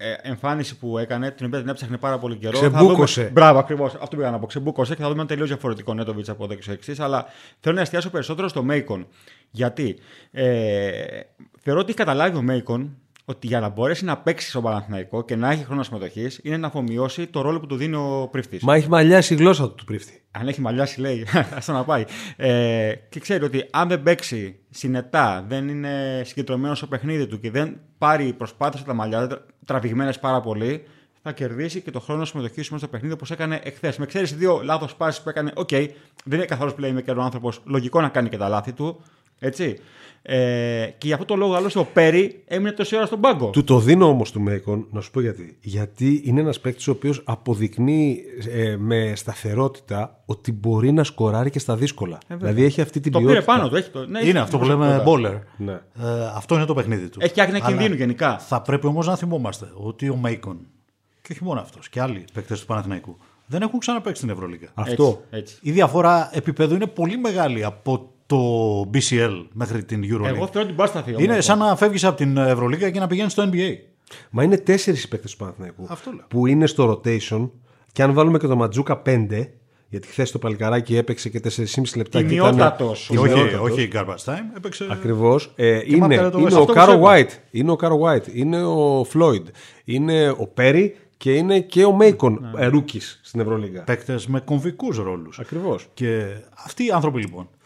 ε, 0.02 0.30
εμφάνιση 0.30 0.78
που 0.78 0.98
έκανε, 0.98 1.32
την 1.32 1.46
οποία 1.46 1.60
την 1.60 1.70
έψαχνε 1.70 1.98
πάρα 1.98 2.18
πολύ 2.20 2.36
καιρό. 2.36 2.58
θα 2.58 2.68
Ξεμπούκωσε. 2.70 3.20
δούμε- 3.22 3.34
Μπράβο, 3.34 3.60
ακριβώς. 3.60 3.94
Αυτό 4.02 4.16
πήγα 4.16 4.32
να 4.32 4.40
πω. 4.40 4.46
Ξεμπούκωσε 4.46 4.96
και 4.96 5.02
θα 5.02 5.08
δούμε 5.08 5.20
ένα 5.20 5.28
τελείω 5.30 5.46
διαφορετικό 5.46 5.94
Νέντοβιτ 5.94 6.30
από 6.30 6.44
εδώ 6.44 6.54
και 6.54 6.62
στο 6.62 6.72
εξής. 6.72 7.00
Αλλά 7.00 7.26
θέλω 7.60 7.76
να 7.76 7.82
εστιάσω 7.82 8.10
περισσότερο 8.10 8.48
στο 8.48 8.64
Μέικον. 8.64 9.08
Γιατί 9.52 9.98
ε, 10.32 10.92
θεωρώ 11.60 11.80
ότι 11.80 11.90
έχει 11.90 11.98
καταλάβει 11.98 12.38
ο 12.38 12.42
Μέικον 12.42 12.98
ότι 13.32 13.48
για 13.48 13.60
να 13.60 13.70
μπορέσει 13.70 14.06
να 14.06 14.18
παίξει 14.18 14.50
στον 14.50 14.64
Παναθηναϊκό 14.64 15.24
και 15.24 15.36
να 15.36 15.52
έχει 15.52 15.64
χρόνο 15.64 15.84
συμμετοχής 15.84 16.40
είναι 16.44 16.58
να 16.58 16.68
αφομοιώσει 16.68 17.28
το 17.28 17.42
ρόλο 17.42 17.60
που 17.60 17.66
του 17.68 17.76
δίνει 17.76 17.96
ο 17.96 18.28
Πρίφτης. 18.32 18.64
Μα 18.64 18.76
έχει 18.76 18.90
μαλλιάσει 18.90 19.34
η 19.34 19.38
γλώσσα 19.38 19.68
του 19.68 19.76
του 19.76 19.84
Πρίφτη. 19.84 20.22
Αν 20.32 20.48
έχει 20.48 20.62
μαλλιάσει, 20.62 21.00
λέει, 21.00 21.28
άστα 21.58 21.74
να 21.74 21.84
πάει. 21.84 22.04
Ε, 22.36 22.94
και 23.10 23.20
ξέρει 23.20 23.44
ότι 23.44 23.66
αν 23.72 23.88
δεν 23.88 24.04
παίξει 24.04 24.60
συνετά, 24.70 25.46
δεν 25.48 25.68
είναι 25.68 26.22
συγκεντρωμένος 26.26 26.78
στο 26.78 26.88
παιχνίδι 26.88 27.28
του 27.28 27.40
και 27.40 27.52
δεν 27.52 27.80
πάρει 27.98 28.34
προσπάθειες 28.34 28.74
από 28.74 28.84
τα 28.86 28.94
μαλλιά, 28.94 29.46
τραβηγμένες 29.66 30.20
πάρα 30.20 30.42
πολύ, 30.42 30.84
θα 31.24 31.32
κερδίσει 31.32 31.82
και 31.82 31.92
το 31.92 32.00
χρόνο 32.00 32.26
συμμετοχής 32.26 32.70
μέσα 32.70 32.78
στο 32.78 32.88
παιχνίδι 32.88 33.14
όπως 33.14 33.32
έκανε 33.32 33.60
εχθές. 33.64 33.98
Με 33.98 34.06
ξέρεις 34.06 34.36
δύο 34.36 34.62
λάθος 34.64 34.96
πάσες 34.96 35.24
που 35.24 35.30
έκανε. 35.30 35.52
Οκ, 35.56 35.70
δεν 35.70 36.38
είναι 36.38 36.46
καθόλου 36.46 36.76
playmaker 36.80 37.16
ο 37.18 37.22
άνθρωπος. 37.22 37.62
Λογικό 37.66 38.02
να 38.02 38.10
κάνει 38.10 38.30
και 38.30 38.38
τα 38.38 38.50
λάθη 38.50 38.74
του. 38.74 39.04
Έτσι. 39.44 39.78
Ε, 40.24 40.86
και 40.98 41.08
για 41.08 41.14
αυτό 41.14 41.26
το 41.26 41.36
λόγο, 41.36 41.54
άλλωστε, 41.54 41.80
ο 41.80 41.86
Πέρι 41.94 42.44
έμεινε 42.46 42.72
τόση 42.72 42.96
ώρα 42.96 43.06
στον 43.06 43.20
πάγκο. 43.20 43.50
Του 43.50 43.64
το 43.64 43.80
δίνω 43.80 44.08
όμως 44.08 44.32
του 44.32 44.42
Μέικον, 44.42 44.88
να 44.92 45.02
σου 45.02 45.12
πω 45.12 45.22
γιατί. 45.22 45.58
Γιατί 45.62 46.22
είναι 46.26 46.40
ένας 46.40 46.60
παίκτης 46.60 46.88
ο 46.88 46.92
οποίος 46.92 47.22
αποδεικνύει 47.26 48.24
ε, 48.52 48.76
με 48.76 49.14
σταθερότητα 49.16 50.22
ότι 50.26 50.52
μπορεί 50.52 50.92
να 50.92 51.04
σκοράρει 51.04 51.50
και 51.50 51.60
στα 51.60 51.76
δύσκολα. 51.76 52.18
δηλαδή 52.28 52.64
έχει 52.64 52.82
αυτή 52.82 53.00
την 53.00 53.12
το 53.12 53.20
πήρε 53.20 53.32
ποιότητα. 53.32 53.54
πάνω 53.56 53.70
του. 53.70 53.76
Έχει 53.76 53.90
το, 53.90 54.06
ναι, 54.06 54.20
έχει 54.20 54.30
Είναι 54.30 54.40
αυτό 54.40 54.58
που 54.58 54.66
λέμε 54.66 54.86
προσωπικότητα. 54.86 55.44
bowler. 55.58 55.64
Ναι. 55.66 55.72
Ε, 56.08 56.26
αυτό 56.36 56.56
είναι 56.56 56.66
το 56.66 56.74
παιχνίδι 56.74 57.10
του. 57.10 57.20
Έχει 57.22 57.34
και 57.34 57.42
άγνοια 57.42 57.60
Αλλά 57.64 57.76
κινδύνου 57.76 57.96
γενικά. 57.96 58.38
Θα 58.40 58.62
πρέπει 58.62 58.86
όμως 58.86 59.08
να 59.08 59.16
θυμόμαστε 59.16 59.72
ότι 59.74 60.10
ο 60.10 60.16
Μέικον 60.16 60.58
και 61.22 61.30
όχι 61.32 61.44
μόνο 61.44 61.60
αυτός 61.60 61.90
και 61.90 62.02
άλλοι 62.02 62.26
παίκτες 62.34 62.60
του 62.60 62.66
Παναθηναϊκού 62.66 63.18
δεν 63.46 63.62
έχουν 63.62 63.80
ξαναπέξει 63.80 64.22
στην 64.22 64.34
Ευρωλίγα. 64.34 64.68
Αυτό. 64.74 65.24
Έτσι, 65.32 65.38
έτσι. 65.38 65.58
Η 65.62 65.72
διαφορά 65.72 66.30
επίπεδου 66.34 66.76
είναι 66.76 66.88
πολύ 66.88 67.18
μεγάλη 67.18 67.64
από 67.64 68.12
το 68.36 68.90
BCL 68.94 69.46
μέχρι 69.54 69.84
την 69.84 70.02
EuroLeague. 70.04 70.26
Εγώ 70.26 70.48
θεωρώ 70.48 70.62
ότι 70.62 70.74
μπορεί 70.74 70.76
να 70.78 70.86
σταθεί. 70.86 71.12
είναι 71.24 71.32
όμως. 71.32 71.46
σαν 71.46 71.58
να 71.58 71.76
φεύγεις 71.76 72.04
από 72.04 72.18
την 72.18 72.38
Ευρωλίγα 72.38 72.90
και 72.90 73.00
να 73.00 73.08
πηγαίνεις 73.08 73.32
στο 73.32 73.50
NBA. 73.54 73.74
Μα 74.30 74.44
είναι 74.44 74.58
τέσσερις 74.58 75.04
οι 75.04 75.08
παίκτες 75.08 75.32
του 75.32 75.38
Παναθηναϊκού 75.38 75.86
Αυτό 75.90 76.12
λέω. 76.12 76.26
που 76.28 76.48
είναι 76.48 76.66
στο 76.68 77.02
rotation 77.04 77.50
και 77.92 78.04
αν 78.04 78.14
βάλουμε 78.14 78.38
και 78.38 78.48
το 78.48 78.56
Μαντζούκα 78.56 79.02
5, 79.06 79.28
γιατί 79.90 80.08
χθες 80.08 80.32
το 80.32 80.40
παλικαράκι 80.40 80.96
έπαιξε 80.98 81.30
και 81.30 81.40
4,5 81.40 81.96
λεπτά. 81.96 82.24
και 82.24 82.34
ήταν- 82.34 82.50
Τιμιότατος. 82.50 83.08
Και 83.12 83.18
όχι, 83.20 83.34
Τιμιότατος. 83.34 83.70
όχι 83.72 83.90
garbage 83.94 84.24
time. 84.34 84.56
Έπαιξε. 84.58 84.88
Ακριβώς. 84.92 85.54
Ε, 85.56 85.80
είναι 85.86 85.98
μάρκαρε 85.98 86.30
το 86.30 86.40
είναι 86.40 86.48
West. 86.54 86.58
ο 86.58 86.60
Αυτό 86.62 86.74
Οκάρο 86.74 86.98
που 86.98 87.06
White. 87.08 87.30
Είναι 87.52 87.72
ο 87.72 87.76
Οκάρο 87.76 88.00
White. 88.04 88.28
Είναι 88.34 88.64
ο 88.64 89.04
Φλόιντ. 89.04 89.48
Είναι 89.86 90.30
ο 90.30 90.48
Πέρι 90.54 90.96
και 91.18 91.32
είναι 91.34 91.60
και 91.60 91.84
ο 91.86 91.94
Μέικον 91.96 92.50
Ναι. 92.56 92.66
ε, 92.66 92.70
rookies 92.74 93.02
στην 93.22 93.40
Ευρωλίγα. 93.40 93.84
Παίκτες 93.84 94.28
με 94.28 94.40
κομβικούς 94.40 94.98
ρόλους. 94.98 95.40
Ακριβώς. 95.40 95.88
Και 95.94 96.26
αυτοί 96.66 96.86
οι 96.86 96.90
άνθρωποι 96.92 97.20
λοιπόν 97.20 97.44
ε, 97.44 97.61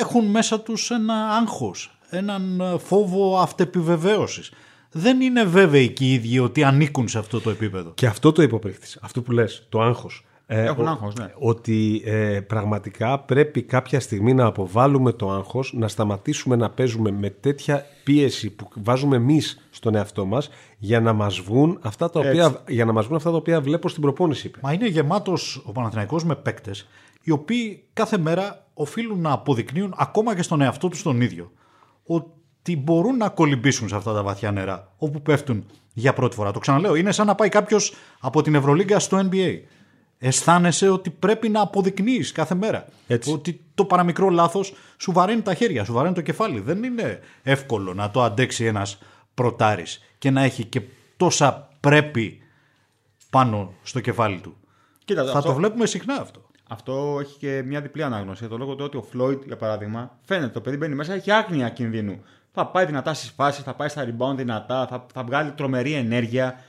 έχουν 0.00 0.24
μέσα 0.26 0.60
τους 0.60 0.90
ένα 0.90 1.14
άγχος, 1.14 1.98
έναν 2.10 2.60
ε, 2.60 2.78
φόβο 2.78 3.38
αυτεπιβεβαίωσης. 3.38 4.52
Δεν 4.90 5.20
είναι 5.20 5.44
βέβαιοι 5.44 5.88
και 5.88 6.04
οι 6.04 6.12
ίδιοι 6.12 6.38
ότι 6.38 6.64
ανήκουν 6.64 7.08
σε 7.08 7.18
αυτό 7.18 7.40
το 7.40 7.50
επίπεδο. 7.50 7.90
Και 7.94 8.06
αυτό 8.06 8.32
το 8.32 8.42
είπε 8.42 8.54
ο 8.54 8.58
παίκτης, 8.58 8.98
Αυτό 9.02 9.22
που 9.22 9.32
λες, 9.32 9.66
το 9.68 9.80
άγχος. 9.80 10.24
Έχουν 10.46 10.88
άγχος, 10.88 11.14
ναι. 11.14 11.32
Ότι 11.38 12.02
ε, 12.04 12.40
πραγματικά 12.40 13.18
πρέπει 13.18 13.62
κάποια 13.62 14.00
στιγμή 14.00 14.34
να 14.34 14.44
αποβάλουμε 14.44 15.12
το 15.12 15.30
άγχος, 15.30 15.72
να 15.76 15.88
σταματήσουμε 15.88 16.56
να 16.56 16.70
παίζουμε 16.70 17.10
με 17.10 17.30
τέτοια 17.30 17.86
πίεση 18.04 18.50
που 18.50 18.68
βάζουμε 18.74 19.16
εμείς 19.16 19.66
στον 19.70 19.94
εαυτό 19.94 20.24
μας 20.24 20.50
για 20.78 21.00
να 21.00 21.12
μας 21.12 21.40
βγουν 21.40 21.78
αυτά 21.82 22.10
τα 22.10 22.20
οποία, 22.20 22.62
για 22.68 22.84
να 22.84 22.92
μας 22.92 23.04
βγουν 23.04 23.16
αυτά 23.16 23.30
τα 23.30 23.36
οποία 23.36 23.60
βλέπω 23.60 23.88
στην 23.88 24.02
προπόνηση. 24.02 24.46
Είπε. 24.46 24.58
Μα 24.62 24.72
είναι 24.72 24.86
γεμάτος 24.86 25.62
ο 25.64 25.72
Παναθηναϊκός 25.72 26.24
με 26.24 26.34
παίκτες 26.34 26.86
οι 27.24 27.30
οποίοι 27.30 27.84
κάθε 27.92 28.18
μέρα 28.18 28.66
οφείλουν 28.74 29.20
να 29.20 29.32
αποδεικνύουν 29.32 29.94
ακόμα 29.96 30.34
και 30.34 30.42
στον 30.42 30.60
εαυτό 30.60 30.88
τους 30.88 31.02
τον 31.02 31.20
ίδιο 31.20 31.52
ότι 32.04 32.76
μπορούν 32.76 33.16
να 33.16 33.28
κολυμπήσουν 33.28 33.88
σε 33.88 33.96
αυτά 33.96 34.12
τα 34.12 34.22
βαθιά 34.22 34.52
νερά 34.52 34.92
όπου 34.96 35.22
πέφτουν 35.22 35.64
για 35.92 36.12
πρώτη 36.12 36.34
φορά. 36.34 36.50
Το 36.50 36.58
ξαναλέω, 36.58 36.94
είναι 36.94 37.12
σαν 37.12 37.26
να 37.26 37.34
πάει 37.34 37.48
κάποιος 37.48 37.94
από 38.20 38.42
την 38.42 38.54
Ευρωλίγκα 38.54 38.98
στο 38.98 39.28
NBA. 39.30 39.60
Αισθάνεσαι 40.18 40.88
ότι 40.88 41.10
πρέπει 41.10 41.48
να 41.48 41.60
αποδεικνύεις 41.60 42.32
κάθε 42.32 42.54
μέρα. 42.54 42.86
Έτσι. 43.06 43.32
Ότι 43.32 43.60
το 43.74 43.84
παραμικρό 43.84 44.28
λάθος 44.28 44.74
σου 44.96 45.12
βαραίνει 45.12 45.42
τα 45.42 45.54
χέρια, 45.54 45.84
σου 45.84 45.92
βαραίνει 45.92 46.14
το 46.14 46.20
κεφάλι. 46.20 46.60
Δεν 46.60 46.82
είναι 46.82 47.20
εύκολο 47.42 47.94
να 47.94 48.10
το 48.10 48.22
αντέξει 48.22 48.64
ένας 48.64 48.98
πρωτάρης 49.34 50.00
και 50.18 50.30
να 50.30 50.42
έχει 50.42 50.64
και 50.64 50.82
τόσα 51.16 51.68
πρέπει 51.80 52.38
πάνω 53.30 53.72
στο 53.82 54.00
κεφάλι 54.00 54.40
του. 54.40 54.56
Κοίτα, 55.04 55.24
Θα 55.24 55.38
αυτό, 55.38 55.48
το 55.48 55.54
βλέπουμε 55.54 55.86
συχνά 55.86 56.14
αυτό. 56.14 56.40
Αυτό 56.68 57.18
έχει 57.20 57.38
και 57.38 57.62
μια 57.66 57.80
διπλή 57.80 58.02
ανάγνωση. 58.02 58.38
Για 58.38 58.48
το 58.48 58.56
λόγο 58.56 58.74
του 58.74 58.84
ότι 58.84 58.96
ο 58.96 59.02
Φλόιντ, 59.02 59.42
για 59.46 59.56
παράδειγμα, 59.56 60.18
φαίνεται 60.24 60.52
το 60.52 60.60
παιδί 60.60 60.76
μπαίνει 60.76 60.94
μέσα, 60.94 61.14
έχει 61.14 61.30
άγνοια 61.30 61.68
κινδύνου 61.68 62.20
θα 62.54 62.66
πάει 62.66 62.86
δυνατά 62.86 63.14
στις 63.14 63.30
φάσεις, 63.36 63.64
θα 63.64 63.74
πάει 63.74 63.88
στα 63.88 64.04
rebound 64.04 64.36
δυνατά, 64.36 64.86
θα, 64.86 65.06
θα 65.12 65.24
βγάλει 65.24 65.50
τρομερή 65.50 65.92
ενέργεια. 65.92 66.60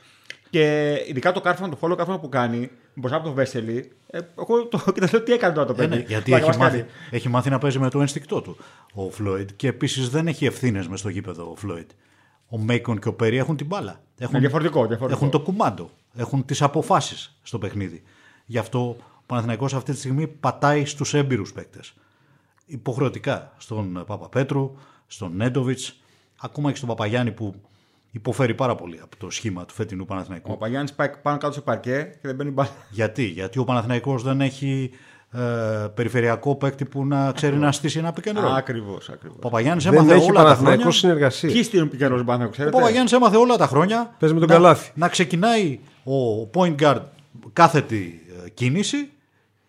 Και 0.50 0.94
ειδικά 1.08 1.32
το 1.32 1.42
κάρφωμα, 1.42 1.70
το 1.70 1.78
follow 1.82 1.96
κάρφωμα 1.98 2.20
που 2.20 2.30
κάνει 2.30 2.72
μπροστά 2.94 3.18
από 3.18 3.26
το 3.26 3.34
Βέσελη, 3.34 3.92
ε, 4.08 4.20
εγώ 4.40 4.66
το 4.66 4.84
κοιτάξτε 4.94 5.20
τι 5.20 5.34
έκανε 5.34 5.54
τώρα 5.54 5.68
το 5.68 5.74
παιδί. 5.74 5.94
Ε, 5.94 5.98
ναι, 5.98 6.04
γιατί 6.08 6.34
έχει 6.34 6.58
μάθει, 6.58 6.86
έχει 7.10 7.30
μάθει 7.30 7.50
να 7.50 7.58
παίζει 7.58 7.80
με 7.80 7.90
το 7.90 8.02
ενστικτό 8.02 8.42
του 8.42 8.58
ο 8.94 9.10
Φλόιντ 9.10 9.50
και 9.56 9.68
επίσης 9.68 10.10
δεν 10.10 10.28
έχει 10.28 10.46
ευθύνες 10.46 10.88
μες 10.88 11.00
στο 11.00 11.10
γήπεδο 11.10 11.52
ο 11.52 11.56
Φλόιντ. 11.56 11.90
Ο 12.50 12.58
Μέικον 12.58 13.00
και 13.00 13.08
ο 13.08 13.14
Περί 13.14 13.38
έχουν 13.38 13.58
την 13.58 13.66
μπάλα. 13.66 14.02
Έχουν, 14.18 14.40
διαφορετικό, 14.40 14.86
διαφορετικό. 14.86 15.26
έχουν 15.26 15.30
το 15.30 15.40
κουμάντο. 15.40 15.90
Έχουν 16.16 16.46
τις 16.46 16.62
αποφάσεις 16.62 17.38
στο 17.44 17.58
παιχνίδι. 17.58 18.04
Γι' 18.46 18.58
αυτό 18.58 18.98
ο 19.15 19.15
Παναθηναϊκός 19.26 19.74
αυτή 19.74 19.92
τη 19.92 19.98
στιγμή 19.98 20.28
πατάει 20.28 20.86
στους 20.86 21.14
έμπειρους 21.14 21.54
παίκτες. 21.54 21.94
Υποχρεωτικά 22.66 23.54
στον 23.58 24.04
Παπαπέτρου, 24.08 24.76
στον 25.08 25.36
Νέντοβιτς, 25.36 26.00
ακόμα 26.42 26.70
και 26.70 26.76
στον 26.76 26.90
Παπαγιάννη 26.90 27.32
που 27.32 27.56
υποφέρει 28.12 28.54
πάρα 28.54 28.76
πολύ 28.76 29.00
από 29.04 29.18
το 29.18 29.30
σχήμα 29.30 29.66
του 29.66 29.74
φετινού 29.74 30.06
Παναθηναϊκού. 30.06 30.52
Ο 30.52 30.54
Παπαγιάννης 30.54 30.94
πάει 30.94 31.10
πάνω 31.22 31.38
κάτω 31.38 31.54
σε 31.54 31.62
παρκέ 31.62 32.10
και 32.12 32.28
δεν 32.28 32.36
μπαίνει 32.36 32.50
μπάλα. 32.50 32.70
Γιατί, 32.90 33.24
Γιατί 33.24 33.60
ο 33.60 33.64
Παναθηναϊκός 33.64 34.24
δεν 34.24 34.42
έχει 34.42 34.92
ε, 35.32 35.88
περιφερειακό 35.94 36.56
παίκτη 36.56 36.86
που 36.86 37.06
να 37.06 37.32
ξέρει 37.32 37.56
να 37.56 37.72
στήσει 37.72 38.00
ένα 38.00 38.14
πικενρό. 38.14 38.50
Ακριβώς. 38.50 39.10
Ο 39.10 39.40
Παπαγιάννης 39.40 39.86
έμαθε 39.86 40.14
έχει 40.14 40.30
όλα 40.30 40.44
τα 40.44 40.56
χρόνια. 40.56 40.92
συνεργασία. 40.92 41.52
Ποιοι 41.52 41.64
στείλουν 41.64 41.90
πικενρό 41.90 42.24
μπάνιο, 42.24 42.50
ξέρετε; 42.50 42.76
Ο 42.76 42.80
Παπαγιάννης 42.80 43.12
έμαθε 43.12 43.38
όλα 43.38 43.58
τα 43.58 43.68
χρόνια. 43.68 44.16
Παίζει 44.20 44.36
με 44.36 44.40
τον 44.40 44.50
να, 44.50 44.56
καλάθι. 44.56 44.92
Να 44.96 45.08
ξεκινάει 45.08 45.80
ο 46.04 46.50
point 46.54 46.76
guard 46.82 47.02
κάθετη 47.54 48.22
ε, 48.46 48.50
κίνηση 48.50 49.10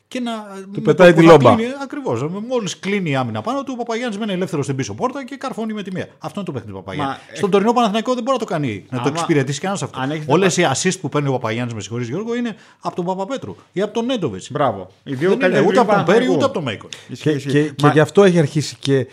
και 0.08 0.20
να. 0.20 0.32
Του 0.72 0.82
πετάει 0.82 1.12
τη 1.12 1.22
λόμπα. 1.22 1.56
Ακριβώς. 1.82 2.22
Μόλις 2.48 2.78
κλείνει 2.78 3.10
η 3.10 3.16
άμυνα 3.16 3.42
πάνω 3.42 3.62
του, 3.62 3.72
ο 3.74 3.76
Παπαγιάννης 3.76 4.18
μένει 4.18 4.32
ελεύθερος 4.32 4.64
στην 4.64 4.76
πίσω 4.76 4.94
πόρτα 4.94 5.24
και 5.24 5.36
καρφώνει 5.36 5.72
με 5.72 5.82
τη 5.82 5.92
μία. 5.92 6.08
Αυτό 6.18 6.40
είναι 6.40 6.44
το 6.44 6.52
παιχνίδι 6.52 6.76
του 6.76 6.82
Παπαγιάννη. 6.84 7.12
Μα... 7.12 7.36
Στον 7.36 7.50
τωρινό 7.50 7.72
Παναθηναϊκό 7.72 8.14
δεν 8.14 8.22
μπορεί 8.22 8.38
να 8.38 8.44
το 8.44 8.52
κάνει, 8.52 8.86
να 8.90 9.00
το 9.00 9.08
εξυπηρετήσει 9.08 9.60
κανένας 9.60 9.82
αυτό. 9.82 10.00
Όλες 10.26 10.56
οι 10.56 10.66
assist 10.74 11.00
που 11.00 11.08
παίρνει 11.08 11.28
ο 11.28 11.32
Παπαγιάννης, 11.32 11.74
με 11.74 11.80
συγχωρείς 11.80 12.08
Γιώργο, 12.08 12.34
είναι 12.34 12.56
από 12.80 12.96
τον 12.96 13.04
Παπαπέτρου 13.04 13.56
ή 13.72 13.82
από 13.82 13.92
τον 13.92 14.04
Νέντοβιτς. 14.04 14.50
Μπράβο. 14.50 14.90
Οι 15.04 15.14
δύο 15.14 15.36
δεν 15.36 15.50
είναι 15.50 15.60
ούτε 15.60 15.78
από 15.78 15.92
τον 15.92 16.04
Πέρι 16.04 16.28
ούτε 16.28 16.44
από 16.44 16.54
τον 16.54 16.62
Μέικον. 16.62 16.90
Και, 17.08 17.32
και, 17.32 17.70
και 17.70 17.88
γι' 17.92 18.00
αυτό 18.00 18.24
έχει 18.24 18.38
αρχίσει 18.38 18.76
και 18.78 19.06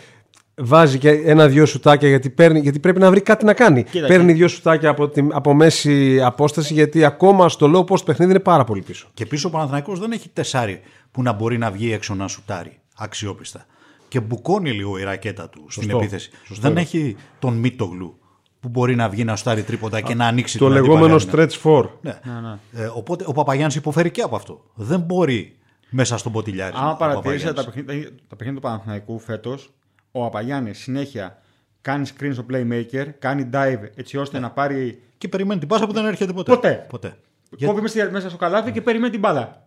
βάζει 0.56 0.98
και 0.98 1.10
ένα-δυο 1.10 1.66
σουτάκια 1.66 2.08
γιατί, 2.08 2.30
παίρνει, 2.30 2.60
γιατί 2.60 2.78
πρέπει 2.78 3.00
να 3.00 3.10
βρει 3.10 3.20
κάτι 3.20 3.44
να 3.44 3.54
κάνει. 3.54 3.84
Κοίτα, 3.84 4.06
παίρνει 4.06 4.32
δύο 4.32 4.48
σουτάκια 4.48 4.90
από, 4.90 5.08
τη, 5.08 5.26
από 5.30 5.54
μέση 5.54 6.22
απόσταση 6.22 6.72
γιατί 6.72 7.04
ακόμα 7.04 7.48
στο 7.48 7.70
low 7.74 7.92
post 7.92 8.04
παιχνίδι 8.04 8.30
είναι 8.30 8.40
πάρα 8.40 8.64
πολύ 8.64 8.82
πίσω. 8.82 9.08
Και 9.14 9.26
πίσω 9.26 9.48
ο 9.48 9.50
Παναθηναϊκός 9.50 9.98
δεν 9.98 10.12
έχει 10.12 10.28
τεσάρι 10.28 10.80
που 11.10 11.22
να 11.22 11.32
μπορεί 11.32 11.58
να 11.58 11.70
βγει 11.70 11.92
έξω 11.92 12.14
να 12.14 12.28
σουτάρει 12.28 12.78
αξιόπιστα. 12.96 13.66
Και 14.08 14.20
μπουκώνει 14.20 14.70
λίγο 14.70 14.98
η 14.98 15.02
ρακέτα 15.02 15.48
του 15.48 15.64
στην 15.68 15.90
επίθεση. 15.90 16.30
Σωστό. 16.44 16.68
Δεν 16.68 16.76
έχει 16.76 17.16
τον 17.38 17.54
Μίτογλου 17.54 18.18
που 18.60 18.68
μπορεί 18.68 18.94
να 18.94 19.08
βγει 19.08 19.24
να 19.24 19.36
σουτάρει 19.36 19.62
τρίποτα 19.62 20.00
και 20.00 20.14
να 20.14 20.26
ανοίξει 20.26 20.58
Το 20.58 20.68
λεγόμενο 20.68 21.16
stretch 21.30 21.50
four. 21.62 21.88
Ναι. 22.00 22.18
ναι, 22.24 22.32
ναι. 22.72 22.82
Ε, 22.82 22.90
οπότε 22.94 23.24
ο 23.26 23.32
Παπαγιάννης 23.32 23.76
υποφέρει 23.76 24.10
και 24.10 24.22
από 24.22 24.36
αυτό. 24.36 24.64
Δεν 24.74 25.00
μπορεί 25.00 25.56
μέσα 25.90 26.18
στον 26.18 26.32
ποτηλιάρι. 26.32 26.74
Αν 26.76 26.96
παρατηρήσετε 26.96 27.52
τα 27.52 27.64
παιχνίδια, 27.64 28.10
τα 28.28 28.36
παιχνίδια 28.36 28.60
του 28.60 28.66
Παναθηναϊκού 28.66 29.18
φέτος, 29.18 29.72
ο 30.16 30.24
Απαγιάννη 30.24 30.74
συνέχεια 30.74 31.38
κάνει 31.80 32.06
screen 32.16 32.30
στο 32.32 32.46
playmaker, 32.52 33.06
κάνει 33.18 33.48
dive 33.52 33.88
έτσι 33.94 34.16
ώστε 34.18 34.38
να 34.38 34.50
πάρει. 34.50 35.02
Και 35.18 35.28
περιμένει 35.28 35.60
την 35.60 35.68
πάσα 35.68 35.86
που 35.86 35.92
δεν 35.92 36.06
έρχεται 36.06 36.32
ποτέ. 36.32 36.52
Ποτέ. 36.52 36.86
ποτέ. 36.88 37.16
Κόβει 37.64 37.80
μέσα 38.10 38.28
στο 38.28 38.38
καλάθι 38.38 38.72
και 38.72 38.80
περιμένει 38.80 39.10
την 39.10 39.20
μπάλα. 39.20 39.66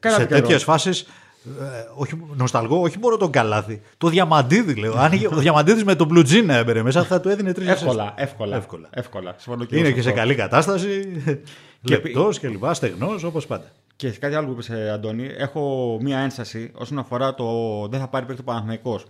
Ε, 0.00 0.10
σε 0.10 0.26
τέτοιες 0.26 0.64
φάσεις. 0.64 1.00
Ε, 1.00 1.84
όχι, 1.94 2.20
νοσταλγό, 2.36 2.80
όχι 2.80 2.98
μόνο 2.98 3.16
τον 3.16 3.30
καλάθι. 3.30 3.80
Το 3.98 4.08
διαμαντίδι, 4.08 4.74
λέω. 4.74 4.94
Αν 4.96 5.12
ο 5.32 5.36
διαμαντίδι 5.36 5.84
με 5.84 5.94
τον 5.94 6.08
blue 6.12 6.26
jean 6.26 6.48
έμπαιρε 6.48 6.82
μέσα, 6.82 7.04
θα 7.04 7.20
του 7.20 7.28
έδινε 7.28 7.52
τρεις 7.52 7.68
εύκολα, 7.68 8.14
εύκολα. 8.16 8.56
εύκολα. 8.56 8.88
εύκολα. 8.90 9.36
Είναι 9.70 9.90
και 9.90 10.02
σε 10.02 10.12
καλή 10.12 10.34
κατάσταση. 10.34 11.22
Λεπτός 11.90 12.38
και 12.38 12.48
λοιπά, 12.48 12.74
στεγνός, 12.74 13.24
όπως 13.24 13.46
πάντα. 13.46 13.72
Και 13.96 14.10
κάτι 14.10 14.34
άλλο 14.34 14.46
που 14.46 14.52
είπες, 14.52 14.70
Αντώνη, 14.70 15.30
έχω 15.36 15.98
μία 16.02 16.18
ένσταση 16.18 16.70
όσον 16.74 16.98
αφορά 16.98 17.34
το 17.34 17.46
δεν 17.90 18.00
θα 18.00 18.08
πάρει 18.08 18.26
παίκτη 18.26 18.42
ο 18.82 19.00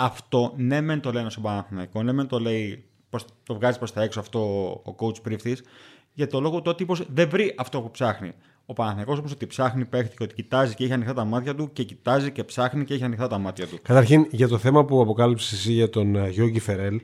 αυτό 0.00 0.52
ναι, 0.56 0.80
μεν 0.80 1.00
το 1.00 1.12
λένε 1.12 1.30
στον 1.30 1.42
Παναθηναϊκός, 1.42 2.02
ναι, 2.02 2.12
μεν 2.12 2.26
το 2.26 2.38
λέει, 2.38 2.84
το 3.42 3.54
βγάζει 3.54 3.78
προς 3.78 3.92
τα 3.92 4.02
έξω 4.02 4.20
αυτό 4.20 4.40
ο 4.84 4.94
coach 4.98 5.22
πρίφτης, 5.22 5.62
για 6.12 6.26
το 6.26 6.40
λόγο 6.40 6.56
ότι 6.56 6.68
ο 6.68 6.74
τύπος 6.74 7.02
δεν 7.12 7.28
βρει 7.28 7.54
αυτό 7.58 7.80
που 7.80 7.90
ψάχνει. 7.90 8.32
Ο 8.66 8.72
Παναθηναϊκός 8.72 9.18
όπως 9.18 9.32
ότι 9.32 9.46
ψάχνει, 9.46 9.84
παίχτη 9.84 10.16
και 10.16 10.22
ότι 10.22 10.34
κοιτάζει 10.34 10.74
και 10.74 10.84
έχει 10.84 10.92
ανοιχτά 10.92 11.14
τα 11.14 11.24
μάτια 11.24 11.54
του 11.54 11.72
και 11.72 11.82
κοιτάζει 11.82 12.30
και 12.30 12.44
ψάχνει 12.44 12.84
και 12.84 12.94
έχει 12.94 13.04
ανοιχτά 13.04 13.28
τα 13.28 13.38
μάτια 13.38 13.66
του. 13.66 13.78
Καταρχήν, 13.82 14.26
για 14.30 14.48
το 14.48 14.58
θέμα 14.58 14.84
που 14.84 15.00
αποκάλυψες 15.00 15.52
εσύ 15.52 15.72
για 15.72 15.90
τον 15.90 16.16
ε, 16.16 16.28
Γιώργη 16.28 16.60
Φερέλ, 16.60 17.00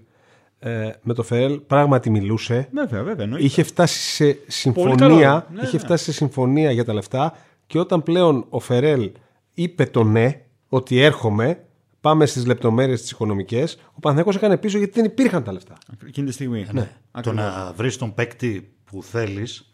ε, 0.58 0.90
με 1.02 1.14
το 1.14 1.22
Φερέλ 1.22 1.60
πράγματι 1.60 2.10
μιλούσε. 2.10 2.68
Βέβαια, 2.72 3.02
βέβαια. 3.02 3.38
Είχε 3.38 3.62
φτάσει 3.62 3.98
σε 3.98 4.38
συμφωνία, 4.46 5.46
ναι, 5.52 5.62
είχε 5.62 5.76
ναι. 5.76 5.82
φτάσει 5.82 6.04
σε 6.04 6.12
συμφωνία 6.12 6.70
για 6.70 6.84
τα 6.84 6.94
λεφτά 6.94 7.36
και 7.66 7.78
όταν 7.78 8.02
πλέον 8.02 8.46
ο 8.48 8.58
Φερέλ 8.58 9.10
είπε 9.54 9.86
το 9.86 10.04
ναι, 10.04 10.40
ότι 10.68 11.00
έρχομαι, 11.00 11.65
πάμε 12.06 12.26
στις 12.26 12.46
λεπτομέρειες 12.46 13.00
τις 13.00 13.10
οικονομικές, 13.10 13.78
ο 13.92 14.00
Παναθηναϊκός 14.00 14.36
έκανε 14.36 14.56
πίσω 14.56 14.78
γιατί 14.78 14.92
δεν 14.92 15.04
υπήρχαν 15.04 15.42
τα 15.42 15.52
λεφτά. 15.52 15.78
Εκείνη 16.06 16.26
τη 16.26 16.32
στιγμή. 16.32 16.66
Ναι. 16.72 16.90
Το 17.22 17.32
να 17.32 17.72
βρεις 17.76 17.96
τον 17.96 18.14
παίκτη 18.14 18.72
που 18.84 19.02
θέλεις 19.02 19.72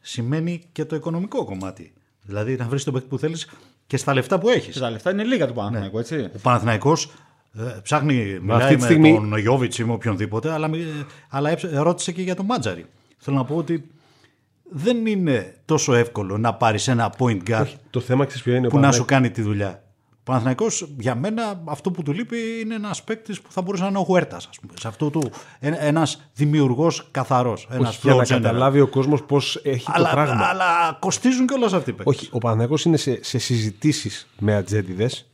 σημαίνει 0.00 0.62
και 0.72 0.84
το 0.84 0.96
οικονομικό 0.96 1.44
κομμάτι. 1.44 1.92
Δηλαδή 2.22 2.56
να 2.56 2.64
βρεις 2.64 2.84
τον 2.84 2.92
παίκτη 2.92 3.08
που 3.08 3.18
θέλεις 3.18 3.48
και 3.86 3.96
στα 3.96 4.14
λεφτά 4.14 4.38
που 4.38 4.48
έχεις. 4.48 4.78
Τα 4.78 4.90
λεφτά 4.90 5.10
είναι 5.10 5.24
λίγα 5.24 5.46
του 5.46 5.52
Παναθηναϊκού, 5.52 5.94
ναι. 5.94 6.00
έτσι. 6.00 6.30
Ο 6.34 6.38
Παναθηναϊκός 6.42 7.12
ε, 7.58 7.62
ψάχνει, 7.82 8.38
μιλάει 8.42 8.62
αυτή 8.62 8.76
τη 8.76 8.82
στιγμή... 8.82 9.12
με 9.12 9.28
τον 9.28 9.38
Γιώβιτς 9.38 9.78
ή 9.78 9.84
με 9.84 9.92
οποιονδήποτε, 9.92 10.52
αλλά, 10.52 10.70
αλλά 11.28 11.58
ρώτησε 11.72 12.12
και 12.12 12.22
για 12.22 12.34
τον 12.34 12.44
Μάτζαρη. 12.44 12.86
Θέλω 13.18 13.36
να 13.36 13.44
πω 13.44 13.56
ότι 13.56 13.90
δεν 14.70 15.06
είναι 15.06 15.54
τόσο 15.64 15.94
εύκολο 15.94 16.38
να 16.38 16.54
πάρεις 16.54 16.88
ένα 16.88 17.14
point 17.18 17.42
guard 17.50 17.60
Όχι, 17.60 17.76
το 17.90 18.00
θέμα 18.00 18.26
είναι 18.44 18.68
που 18.68 18.78
να 18.78 18.92
σου 18.92 19.04
κάνει 19.04 19.30
τη 19.30 19.42
δουλειά. 19.42 19.82
Ο 20.20 20.22
Παναθηναϊκός 20.22 20.88
για 20.98 21.14
μένα 21.14 21.62
αυτό 21.64 21.90
που 21.90 22.02
του 22.02 22.12
λείπει 22.12 22.36
είναι 22.62 22.74
ένας 22.74 23.02
παίκτης 23.02 23.40
που 23.40 23.52
θα 23.52 23.62
μπορούσε 23.62 23.82
να 23.82 23.88
είναι 23.88 23.98
ο 23.98 24.02
Χουέρτας. 24.02 24.48
Σε 24.80 24.88
αυτό 24.88 25.10
του 25.10 25.30
ένας 25.60 26.20
δημιουργός 26.34 27.08
καθαρός. 27.10 27.68
Για 28.02 28.14
να 28.14 28.24
καταλάβει 28.24 28.80
ο 28.80 28.88
κόσμος 28.88 29.22
πώς 29.22 29.60
έχει 29.64 29.86
αλλά, 29.92 30.08
το 30.08 30.14
πράγμα. 30.14 30.44
Αλλά 30.44 30.96
κοστίζουν 31.00 31.46
και 31.46 31.54
όλα 31.54 31.66
αυτοί 31.66 31.90
οι 31.90 31.92
παίκτες. 31.92 32.16
Όχι, 32.16 32.28
ο 32.32 32.38
Παναθηναϊκός 32.38 32.84
είναι 32.84 32.96
σε, 32.96 33.24
σε 33.24 33.38
συζητήσεις 33.38 34.28
με 34.38 34.54
ατζέντιδες 34.54 35.29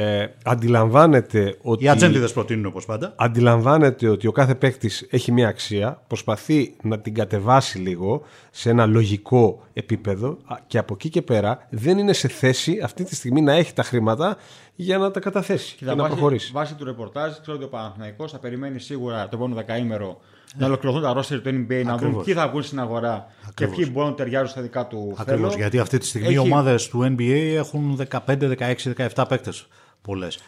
ε, 0.00 0.26
αντιλαμβάνεται 0.44 1.56
ότι. 1.62 1.84
Οι 1.84 1.88
ατζέντιδες 1.88 2.32
προτείνουν 2.32 2.66
όπως 2.66 2.86
πάντα. 2.86 3.14
Αντιλαμβάνεται 3.16 4.08
ότι 4.08 4.26
ο 4.26 4.32
κάθε 4.32 4.54
παίκτης 4.54 5.06
έχει 5.10 5.32
μια 5.32 5.48
αξία, 5.48 6.02
προσπαθεί 6.06 6.74
να 6.82 6.98
την 6.98 7.14
κατεβάσει 7.14 7.78
λίγο 7.78 8.22
σε 8.50 8.70
ένα 8.70 8.86
λογικό 8.86 9.62
επίπεδο 9.72 10.38
και 10.66 10.78
από 10.78 10.94
εκεί 10.94 11.08
και 11.08 11.22
πέρα 11.22 11.66
δεν 11.70 11.98
είναι 11.98 12.12
σε 12.12 12.28
θέση 12.28 12.80
αυτή 12.84 13.04
τη 13.04 13.14
στιγμή 13.14 13.40
να 13.40 13.52
έχει 13.52 13.72
τα 13.72 13.82
χρήματα 13.82 14.36
για 14.74 14.98
να 14.98 15.10
τα 15.10 15.20
καταθέσει 15.20 15.76
και, 15.76 15.84
και 15.84 15.94
να 15.94 16.06
προχωρήσει. 16.06 16.52
Βάσει 16.52 16.74
του 16.74 16.84
ρεπορτάζ, 16.84 17.32
ξέρω 17.40 17.56
ότι 17.56 17.66
ο 17.66 17.68
Παναθηναϊκός 17.68 18.32
θα 18.32 18.38
περιμένει 18.38 18.80
σίγουρα 18.80 19.22
το 19.22 19.30
επόμενο 19.32 19.54
δεκαήμερο 19.54 20.20
να 20.56 20.66
ολοκληρωθούν 20.66 21.02
τα 21.02 21.12
ρόστερ 21.12 21.40
του 21.40 21.48
NBA, 21.48 21.82
να 21.84 21.96
δουν 21.96 22.22
ποιοι 22.24 22.34
θα 22.34 22.48
βγουν 22.48 22.62
στην 22.62 22.80
αγορά 22.80 23.26
και 23.54 23.66
ποιοι 23.66 23.88
μπορούν 23.92 24.08
να 24.08 24.14
ταιριάζουν 24.14 24.48
στα 24.48 24.60
δικά 24.60 24.86
του 24.86 25.14
Ακριβώς, 25.16 25.54
γιατί 25.54 25.78
αυτή 25.78 25.98
τη 25.98 26.06
στιγμή 26.06 26.26
Έχει... 26.26 26.36
οι 26.36 26.38
ομάδες 26.38 26.88
του 26.88 27.14
NBA 27.16 27.54
έχουν 27.56 28.00
15, 28.26 28.56
16, 28.58 28.74
17 29.14 29.24
παίκτες. 29.28 29.66
Πολλές. 30.02 30.38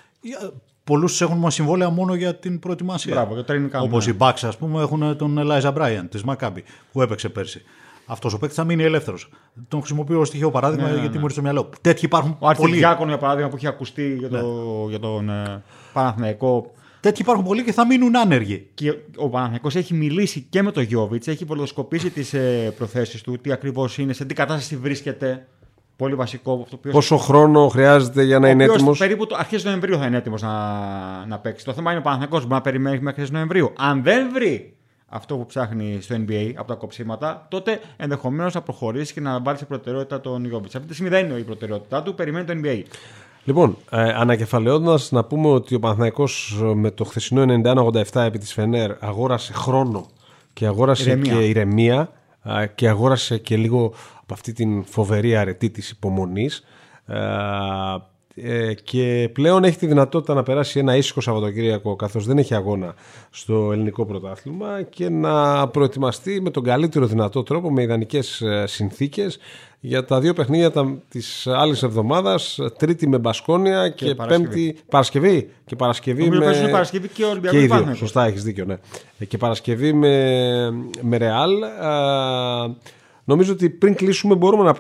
Πολλούς 0.85 1.21
έχουν 1.21 1.51
συμβόλαια 1.51 1.91
μόνο 1.91 2.15
για 2.15 2.35
την 2.35 2.59
προετοιμασία. 2.59 3.15
Μπράβο, 3.15 3.35
για 3.35 3.81
Όπως 3.81 4.07
οι 4.07 4.17
Bucks, 4.19 4.43
ας 4.43 4.57
πούμε, 4.57 4.83
έχουν 4.83 5.17
τον 5.17 5.39
Eliza 5.39 5.75
Bryant 5.75 6.07
της 6.11 6.25
Maccabi 6.27 6.63
που 6.93 7.03
έπαιξε 7.03 7.29
πέρσι. 7.29 7.63
Αυτός 8.07 8.33
ο 8.35 8.39
παίκτης 8.39 8.57
θα 8.57 8.65
μείνει 8.65 8.83
ελεύθερος. 8.83 9.29
Τον 9.69 9.81
χρησιμοποιώ 9.81 10.21
ως 10.21 10.29
στοιχείο 10.29 10.51
παράδειγμα 10.51 10.87
ναι, 10.87 10.93
ναι, 10.93 11.01
γιατί 11.01 11.13
ναι. 11.13 11.19
μου 11.19 11.25
ήρθε 11.25 11.33
στο 11.33 11.43
μυαλό. 11.43 11.71
Τέτοιοι 11.81 12.05
υπάρχουν. 12.05 12.37
Ο 12.39 12.49
Αρχιδιάκον, 12.49 13.09
για 13.09 13.19
παράδειγμα, 13.19 13.49
που 13.49 13.57
έχει 13.57 13.67
ακουστεί 13.67 14.17
για, 14.19 14.29
το, 14.29 14.37
ναι. 14.37 14.89
για 14.89 14.99
τον 14.99 15.31
ε, 15.31 15.63
Παναθηναϊκό 15.93 16.73
Τέτοιοι 17.01 17.23
υπάρχουν 17.23 17.45
πολλοί 17.45 17.65
και 17.65 17.73
θα 17.73 17.87
μείνουν 17.87 18.17
άνεργοι. 18.17 18.69
Και 18.75 18.95
ο 19.17 19.29
Παναθηναϊκός 19.29 19.77
έχει 19.77 19.95
μιλήσει 19.95 20.47
και 20.51 20.63
με 20.63 20.73
τον 20.73 20.83
Γιώβιτς, 20.83 21.29
έχει 21.29 21.45
βολοσκοπήσει 21.45 22.11
τις 22.11 22.35
ε, 22.35 22.75
προθέσεις 22.77 23.23
του, 23.23 23.39
τι 23.39 23.53
ακριβώς 23.53 23.99
είναι, 23.99 24.13
σε 24.13 24.25
τι 24.25 24.35
κατάσταση 24.35 24.77
βρίσκεται. 24.77 25.47
Πολύ 26.01 26.15
βασικό. 26.15 26.61
Αυτό 26.63 26.77
Πόσο 26.77 27.17
χρόνο 27.17 27.69
χρειάζεται 27.69 28.23
για 28.23 28.39
να 28.39 28.49
είναι 28.49 28.65
έτοιμος; 28.65 28.99
Περίπου 28.99 29.27
το 29.27 29.37
αρχές 29.39 29.65
Νοεμβρίου 29.65 29.99
θα 29.99 30.07
είναι 30.07 30.17
έτοιμος 30.17 30.43
να, 30.43 30.53
να 31.27 31.39
παίξει. 31.39 31.65
Το 31.65 31.73
θέμα 31.73 31.91
είναι 31.91 31.99
ο 31.99 32.03
Παναθηναϊκός 32.03 32.41
μπορεί 32.41 32.55
να 32.55 32.61
περιμένει 32.61 32.95
μέχρι 32.95 33.09
αρχές 33.09 33.31
Νοεμβρίου. 33.31 33.73
Αν 33.77 34.03
δεν 34.03 34.31
βρει 34.33 34.75
αυτό 35.07 35.37
που 35.37 35.47
ψάχνει 35.47 35.99
στο 36.01 36.15
NBA 36.15 36.53
από 36.57 36.69
τα 36.69 36.75
κοψίματα, 36.75 37.47
τότε 37.51 37.81
ενδεχομένως 37.97 38.53
θα 38.53 38.61
προχωρήσει 38.61 39.13
και 39.13 39.21
να 39.21 39.41
βάλει 39.41 39.59
σε 39.59 39.65
προτεραιότητα 39.65 40.21
τον 40.21 40.45
Γιώβιτς. 40.45 40.75
Αυτή 40.75 40.89
τη 40.89 40.95
στιγμή 40.95 41.11
δεν 41.11 41.27
είναι 41.27 41.39
η 41.39 41.43
προτεραιότητά 41.43 42.03
του, 42.03 42.15
περιμένει 42.15 42.45
το 42.45 42.53
NBA. 42.65 42.83
Λοιπόν, 43.45 43.77
ε, 43.91 44.03
ανακεφαλαιώντα 44.03 44.99
να 45.11 45.25
πούμε 45.25 45.49
ότι 45.49 45.75
ο 45.75 45.79
Παναθηναϊκός 45.79 46.59
ε, 46.63 46.75
με 46.75 46.91
το 46.91 47.05
χθεσινό 47.05 47.61
91-87 48.13 48.21
επί 48.21 48.39
της 48.39 48.53
Φενέρ 48.53 48.91
αγόρασε 49.01 49.53
χρόνο 49.53 50.07
και 50.53 50.67
αγόρασε 50.67 51.11
ηρεμία. 51.11 51.33
και 51.33 51.39
ηρεμία 51.39 52.01
ε, 52.01 52.20
και 52.75 52.89
αγόρασε 52.89 53.39
και 53.39 53.57
λίγο 53.57 53.95
από 54.23 54.35
αυτή 54.35 54.53
την 54.53 54.85
φοβερή 54.85 55.37
αρετή 55.37 55.71
της 55.71 55.91
υπομονής. 55.91 56.65
Ε, 57.07 57.19
ε, 58.35 58.75
και 58.75 59.31
πλέον 59.33 59.65
έχει 59.65 59.79
τη 59.79 59.87
δυνατότητα 59.87 60.35
να 60.35 60.43
περάσει 60.43 60.79
ένα 60.79 60.97
ήσυχο 60.97 61.21
Σαββατοκύριακο 61.21 61.97
καθώς 61.97 62.27
δεν 62.27 62.39
έχει 62.39 62.55
αγώνα 62.55 62.95
στο 63.31 63.73
ελληνικό 63.73 64.07
πρωτάθλημα 64.07 64.83
και 64.83 65.09
να 65.09 65.69
προετοιμαστεί 65.69 66.41
με 66.41 66.51
τον 66.51 66.63
καλύτερο 66.63 67.07
δυνατό 67.07 67.43
τρόπο 67.43 67.73
με 67.73 67.83
ιδανικές 67.83 68.41
ε, 68.41 68.65
συνθήκες 68.67 69.39
για 69.81 70.05
τα 70.05 70.21
δύο 70.21 70.33
παιχνίδια 70.33 70.73
της 71.09 71.47
άλλης 71.47 71.83
εβδομάδας. 71.83 72.59
Τρίτη 72.79 73.09
με 73.09 73.19
Μπασκόνια 73.19 73.89
και, 73.89 74.07
και 74.07 74.15
Πέμπτη. 74.15 74.77
Παρασκευή. 74.89 75.51
Και 75.65 75.77
Παρασκευή 75.77 76.31
με. 76.31 76.69
Παρασκευή 76.71 77.09
και 77.09 77.25
Ολυμπιακός. 77.25 77.85
Και 77.85 77.91
οι 77.91 77.95
Σωστά, 77.95 78.25
έχεις 78.25 78.43
δίκιο, 78.43 78.65
ναι. 78.65 78.79
Και 79.25 79.39
Παρασκευή 79.39 79.93
με, 79.93 80.71
με 81.01 81.17
Ρεάλ. 81.17 81.51
Νομίζω 83.25 83.53
ότι 83.53 83.71
πριν 83.71 83.95
κλείσουμε 83.95 84.35
μπορούμε 84.35 84.65
να 84.65 84.75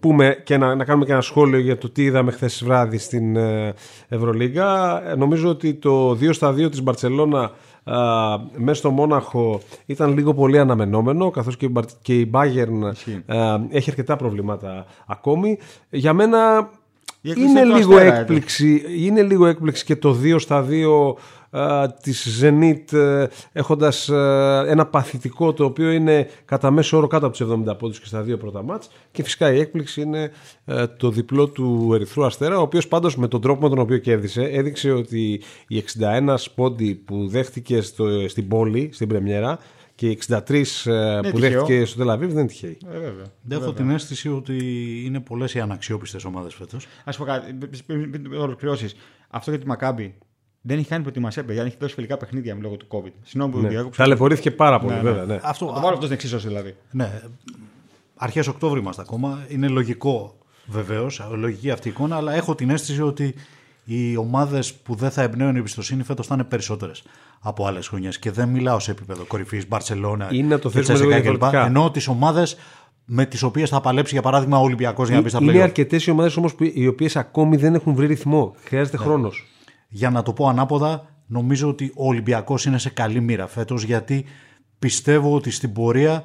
πούμε 0.00 0.40
και 0.44 0.56
να, 0.56 0.74
να 0.74 0.84
κάνουμε 0.84 1.04
και 1.04 1.12
ένα 1.12 1.20
σχόλιο 1.20 1.58
για 1.58 1.78
το 1.78 1.90
τι 1.90 2.02
είδαμε 2.02 2.32
χθες 2.32 2.64
βράδυ 2.64 2.98
στην 2.98 3.36
ε, 3.36 3.74
Ευρωλίγα. 4.08 5.02
Ε, 5.10 5.14
νομίζω 5.14 5.48
ότι 5.48 5.74
το 5.74 6.10
2 6.10 6.28
στα 6.32 6.50
2 6.50 6.70
της 6.70 6.82
Μπαρτσελώνα 6.82 7.52
μέσα 8.56 8.74
στο 8.74 8.90
Μόναχο 8.90 9.60
ήταν 9.86 10.14
λίγο 10.14 10.34
πολύ 10.34 10.58
αναμενόμενο 10.58 11.30
καθώς 11.30 11.56
και 12.02 12.20
η 12.20 12.30
Bayern 12.34 12.92
έχει 13.70 13.90
αρκετά 13.90 14.16
προβλήματα 14.16 14.86
ακόμη. 15.06 15.58
Για 15.90 16.12
μένα 16.12 16.70
είναι 17.22 17.64
λίγο, 17.64 17.98
έκπληξη, 17.98 18.82
είναι 18.98 19.22
λίγο 19.22 19.46
έκπληξη 19.46 19.84
και 19.84 19.96
το 19.96 20.16
2 20.22 20.36
στα 20.38 20.66
2 20.70 21.14
της 22.02 22.42
Zenit 22.42 22.92
ε, 22.92 23.26
έχοντας 23.52 24.08
ε, 24.08 24.64
ένα 24.66 24.86
παθητικό 24.86 25.52
το 25.52 25.64
οποίο 25.64 25.90
είναι 25.90 26.28
κατά 26.44 26.70
μέσο 26.70 26.96
όρο 26.96 27.06
κάτω 27.06 27.26
από 27.26 27.36
τους 27.36 27.46
70 27.68 27.78
πόντους 27.78 28.00
και 28.00 28.06
στα 28.06 28.22
δύο 28.22 28.36
πρώτα 28.36 28.62
μάτς 28.62 28.90
και 29.10 29.22
φυσικά 29.22 29.52
η 29.52 29.60
έκπληξη 29.60 30.00
είναι 30.00 30.30
ε, 30.64 30.86
το 30.86 31.10
διπλό 31.10 31.48
του 31.48 31.90
Ερυθρού 31.94 32.24
Αστέρα 32.24 32.58
ο 32.58 32.62
οποίος 32.62 32.88
πάντως 32.88 33.16
με 33.16 33.28
τον 33.28 33.40
τρόπο 33.40 33.62
με 33.62 33.68
τον 33.68 33.78
οποίο 33.78 33.98
κέρδισε 33.98 34.42
έδειξε 34.42 34.90
ότι 34.90 35.42
οι 35.68 35.84
61 36.00 36.36
πόντι 36.54 36.94
που 36.94 37.28
δέχτηκε 37.28 37.80
στο, 37.80 38.28
στην 38.28 38.48
πόλη, 38.48 38.90
στην 38.92 39.08
πρεμιέρα 39.08 39.58
και 39.94 40.08
οι 40.08 40.18
63 40.28 40.64
ναι, 40.84 41.30
που 41.30 41.38
δέχτηκε 41.38 41.84
στο 41.84 41.98
Τελαβίβ 41.98 42.28
δεν 42.28 42.38
είναι 42.38 42.48
τυχαίοι. 42.48 42.78
Ε, 42.92 42.98
βέβαια. 42.98 43.24
Δεν 43.42 43.62
έχω 43.62 43.72
την 43.72 43.90
αίσθηση 43.90 44.28
ότι 44.28 44.56
είναι 45.04 45.20
πολλέ 45.20 45.44
οι 45.54 45.60
αναξιόπιστε 45.60 46.18
ομάδε 46.26 46.50
φέτο. 46.50 46.76
Α 47.04 47.12
πω 47.12 47.24
κάτι, 47.24 47.52
πριν 47.86 48.34
ολοκληρώσει. 48.36 48.90
Αυτό 49.28 49.50
για 49.50 49.60
τη 49.60 49.66
Μακάμπη 49.66 50.14
δεν 50.66 50.78
έχει 50.78 50.88
κάνει 50.88 51.02
προετοιμασία, 51.02 51.44
παιδιά. 51.44 51.62
Δεν 51.62 51.70
έχει 51.70 51.80
δώσει 51.80 51.94
φιλικά 51.94 52.16
παιχνίδια 52.16 52.56
λόγω 52.60 52.76
του 52.76 52.86
COVID. 52.88 53.12
Συγγνώμη 53.22 53.52
που 53.52 53.60
ναι. 53.60 53.68
διάκοψα. 53.68 54.02
Ταλαιπωρήθηκε 54.02 54.50
πάρα 54.50 54.80
πολύ, 54.80 54.94
ναι, 54.94 55.02
ναι. 55.02 55.10
βέβαια. 55.10 55.24
Ναι. 55.24 55.38
Αυτό, 55.42 55.66
το 55.66 55.72
βάλω 55.72 55.86
αυτός 55.86 56.02
στην 56.02 56.12
εξίσωση 56.12 56.46
δηλαδή. 56.46 56.74
Ναι. 56.90 57.22
Αρχές 58.16 58.46
Οκτώβρη 58.46 58.80
είμαστε 58.80 59.02
ακόμα. 59.02 59.44
Είναι 59.48 59.68
λογικό 59.68 60.34
βεβαίως, 60.66 61.22
λογική 61.30 61.70
αυτή 61.70 61.88
η 61.88 61.90
εικόνα, 61.90 62.16
αλλά 62.16 62.34
έχω 62.34 62.54
την 62.54 62.70
αίσθηση 62.70 63.02
ότι 63.02 63.34
οι 63.84 64.16
ομάδες 64.16 64.74
που 64.74 64.94
δεν 64.94 65.10
θα 65.10 65.22
εμπνέουν 65.22 65.56
εμπιστοσύνη 65.56 66.02
φέτος 66.02 66.26
θα 66.26 66.34
είναι 66.34 66.44
περισσότερες 66.44 67.02
από 67.40 67.66
άλλες 67.66 67.88
χρονιές. 67.88 68.18
Και 68.18 68.30
δεν 68.30 68.48
μιλάω 68.48 68.78
σε 68.78 68.90
επίπεδο 68.90 69.24
κορυφής, 69.24 69.68
Μπαρσελόνα, 69.68 70.28
είναι 70.32 70.58
το 70.58 70.70
θέσμα 70.70 71.20
κλπ. 71.20 71.42
Ενώ 71.52 71.90
τις 71.90 72.08
ομάδες 72.08 72.56
με 73.04 73.26
τις 73.26 73.42
οποίες 73.42 73.70
θα 73.70 73.80
παλέψει 73.80 74.12
για 74.12 74.22
παράδειγμα 74.22 74.58
ο 74.58 74.62
Ολυμπιακός 74.62 75.06
για 75.06 75.16
να 75.16 75.22
μπει 75.22 75.28
στα 75.28 75.38
Είναι 75.42 75.62
αρκετές 75.62 76.06
οι 76.06 76.10
ομάδες 76.10 76.36
όμως 76.36 76.54
οι 76.58 76.86
οποίες 76.86 77.16
ακόμη 77.16 77.56
δεν 77.56 77.74
έχουν 77.74 77.94
βρει 77.94 78.06
ρυθμό. 78.06 78.54
Χρειάζεται 78.64 78.96
ναι. 78.96 79.04
χρόνος 79.04 79.48
για 79.96 80.10
να 80.10 80.22
το 80.22 80.32
πω 80.32 80.48
ανάποδα, 80.48 81.06
νομίζω 81.26 81.68
ότι 81.68 81.92
ο 81.96 82.06
Ολυμπιακός 82.06 82.64
είναι 82.64 82.78
σε 82.78 82.90
καλή 82.90 83.20
μοίρα 83.20 83.46
φέτος 83.46 83.82
γιατί 83.82 84.24
πιστεύω 84.78 85.34
ότι 85.34 85.50
στην 85.50 85.72
πορεία 85.72 86.24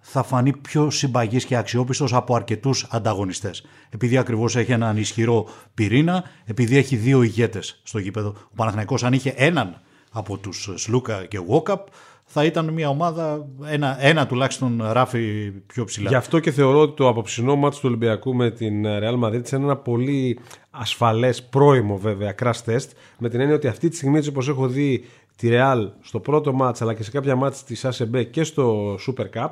θα 0.00 0.22
φανεί 0.22 0.56
πιο 0.56 0.90
συμπαγής 0.90 1.44
και 1.44 1.56
αξιόπιστος 1.56 2.14
από 2.14 2.34
αρκετούς 2.34 2.86
ανταγωνιστές. 2.90 3.66
Επειδή 3.90 4.16
ακριβώς 4.16 4.56
έχει 4.56 4.72
έναν 4.72 4.96
ισχυρό 4.96 5.48
πυρήνα, 5.74 6.24
επειδή 6.44 6.76
έχει 6.76 6.96
δύο 6.96 7.22
ηγέτες 7.22 7.80
στο 7.82 7.98
γήπεδο. 7.98 8.28
Ο 8.28 8.54
Παναθηναϊκός 8.54 9.04
αν 9.04 9.12
είχε 9.12 9.32
έναν 9.36 9.80
από 10.12 10.36
τους 10.36 10.70
Σλούκα 10.74 11.26
και 11.26 11.40
Βόκαπ, 11.40 11.86
θα 12.28 12.44
ήταν 12.44 12.72
μια 12.72 12.88
ομάδα, 12.88 13.46
ένα, 13.64 13.96
ένα 14.00 14.26
τουλάχιστον 14.26 14.82
ράφι 14.90 15.50
πιο 15.66 15.84
ψηλά. 15.84 16.08
Γι' 16.08 16.14
αυτό 16.14 16.38
και 16.38 16.50
θεωρώ 16.50 16.80
ότι 16.80 16.96
το 16.96 17.08
απόψινό 17.08 17.56
μάτι 17.56 17.76
του 17.76 17.82
Ολυμπιακού 17.84 18.34
με 18.34 18.50
την 18.50 18.84
Real 18.86 19.24
Madrid 19.24 19.52
είναι 19.52 19.64
ένα 19.64 19.76
πολύ 19.76 20.38
ασφαλές, 20.70 21.42
πρώιμο 21.42 21.96
βέβαια, 21.98 22.34
crash 22.42 22.64
test. 22.66 22.88
Με 23.18 23.28
την 23.28 23.40
έννοια 23.40 23.54
ότι 23.54 23.66
αυτή 23.66 23.88
τη 23.88 23.96
στιγμή, 23.96 24.26
όπως 24.28 24.48
έχω 24.48 24.66
δει 24.68 25.04
τη 25.36 25.48
Real 25.50 25.88
στο 26.00 26.20
πρώτο 26.20 26.52
μάτς 26.52 26.82
αλλά 26.82 26.94
και 26.94 27.02
σε 27.02 27.10
κάποια 27.10 27.36
μάτς 27.36 27.64
της 27.64 27.86
ASB 27.86 28.26
και 28.30 28.44
στο 28.44 28.94
Super 28.94 29.26
Cup, 29.34 29.50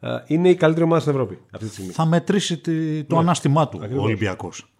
ε, 0.00 0.08
είναι 0.26 0.48
η 0.48 0.54
καλύτερη 0.54 0.84
ομάδα 0.84 1.00
στην 1.00 1.12
Ευρώπη 1.12 1.38
αυτή 1.50 1.66
τη 1.66 1.72
στιγμή. 1.72 1.92
Θα 1.92 2.06
μετρήσει 2.06 2.58
το 3.06 3.14
ναι. 3.14 3.20
ανάστημά 3.20 3.68
του 3.68 3.80
ο 3.96 4.02
Ολυμπιακός. 4.02 4.71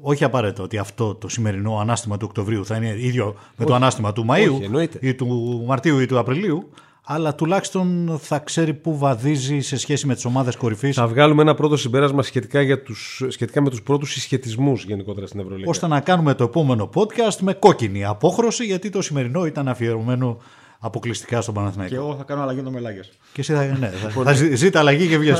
Όχι 0.00 0.24
απαραίτητα 0.24 0.62
ότι 0.62 0.78
αυτό 0.78 1.14
το 1.14 1.28
σημερινό 1.28 1.78
ανάστημα 1.78 2.16
του 2.16 2.26
Οκτωβρίου 2.28 2.64
θα 2.64 2.76
είναι 2.76 2.96
ίδιο 2.98 3.34
με 3.56 3.64
το 3.64 3.74
ανάστημα 3.74 4.12
του 4.12 4.26
Μαΐου 4.28 4.88
ή 5.00 5.14
του 5.14 5.62
Μαρτίου 5.66 5.98
ή 5.98 6.06
του 6.06 6.18
Απριλίου, 6.18 6.70
αλλά 7.04 7.34
τουλάχιστον 7.34 8.18
θα 8.22 8.38
ξέρει 8.38 8.74
πού 8.74 8.98
βαδίζει 8.98 9.60
σε 9.60 9.76
σχέση 9.76 10.06
με 10.06 10.14
τις 10.14 10.24
ομάδες 10.24 10.56
κορυφής. 10.56 10.96
Θα 10.96 11.06
βγάλουμε 11.06 11.42
ένα 11.42 11.54
πρώτο 11.54 11.76
συμπέρασμα 11.76 12.22
σχετικά, 12.22 12.62
για 12.62 12.82
τους, 12.82 13.22
σχετικά 13.28 13.62
με 13.62 13.70
τους 13.70 13.82
πρώτους 13.82 14.12
συσχετισμούς 14.12 14.84
γενικότερα 14.84 15.26
στην 15.26 15.40
Ευρωλίγα. 15.40 15.70
ώστε 15.70 15.86
να 15.86 16.00
κάνουμε 16.00 16.34
το 16.34 16.44
επόμενο 16.44 16.90
podcast 16.94 17.36
με 17.40 17.52
κόκκινη 17.52 18.04
απόχρωση, 18.04 18.64
γιατί 18.64 18.90
το 18.90 19.02
σημερινό 19.02 19.46
ήταν 19.46 19.68
αφιερωμένο 19.68 20.38
αποκλειστικά 20.78 21.40
στον 21.40 21.54
Παναθηναϊκό. 21.54 21.94
Και 21.94 22.00
εγώ 22.00 22.14
θα 22.16 22.22
κάνω 22.22 22.42
αλλαγή 22.42 22.60
το 22.60 22.70
μελάγε. 22.70 23.00
Και 23.32 23.40
εσύ 23.40 23.52
θα, 23.52 23.64
ναι, 23.64 23.88
θα, 23.88 24.22
θα 24.22 24.32
ζήτα 24.54 24.78
αλλαγή 24.78 25.08
και 25.08 25.18
βγει. 25.18 25.32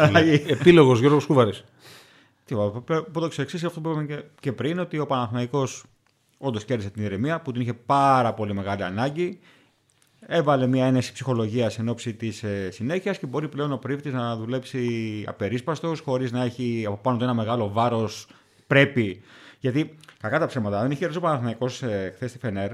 Επίλογος 0.47 1.01
Γιώργος 1.01 1.27
Κούβαρη. 1.27 1.53
Τι 2.49 2.55
πω 3.13 3.21
το 3.21 3.31
εξή 3.37 3.67
αυτό 3.67 3.81
που 3.81 3.91
είπαμε 3.91 4.25
και, 4.41 4.53
πριν, 4.53 4.79
ότι 4.79 4.99
ο 4.99 5.07
Παναθηναϊκός 5.07 5.85
όντως 6.39 6.65
κέρδισε 6.65 6.91
την 6.91 7.03
ηρεμία 7.03 7.41
που 7.41 7.53
την 7.53 7.61
είχε 7.61 7.75
πάρα 7.75 8.35
πολύ 8.35 8.55
μεγάλη 8.55 8.83
ανάγκη. 8.83 9.39
Έβαλε 10.21 10.67
μια 10.67 10.87
ένεση 10.87 11.13
ψυχολογίας 11.13 11.79
εν 11.79 11.89
ώψη 11.89 12.15
της 12.15 12.43
ε, 12.43 12.71
συνέχειας 12.71 13.19
και 13.19 13.27
μπορεί 13.27 13.49
πλέον 13.49 13.73
ο 13.73 13.77
πρίφτη 13.77 14.11
να 14.11 14.37
δουλέψει 14.37 15.25
απερίσπαστος, 15.29 16.01
χωρίς 16.01 16.33
να 16.33 16.45
έχει 16.45 16.85
από 16.87 16.97
πάνω 16.97 17.17
του 17.17 17.25
ένα 17.25 17.35
μεγάλο 17.35 17.69
βάρος. 17.69 18.29
Πρέπει. 18.67 19.23
Γιατί 19.61 19.95
κακά 20.21 20.39
τα 20.39 20.47
ψέματα, 20.47 20.81
δεν 20.81 20.91
είχε 20.91 21.05
ρίξει 21.05 21.19
ο 21.19 21.21
Παναθηναϊκός 21.21 21.83
ε, 21.83 22.13
χθες 22.15 22.31
στη 22.31 22.39
Φενέρ, 22.39 22.71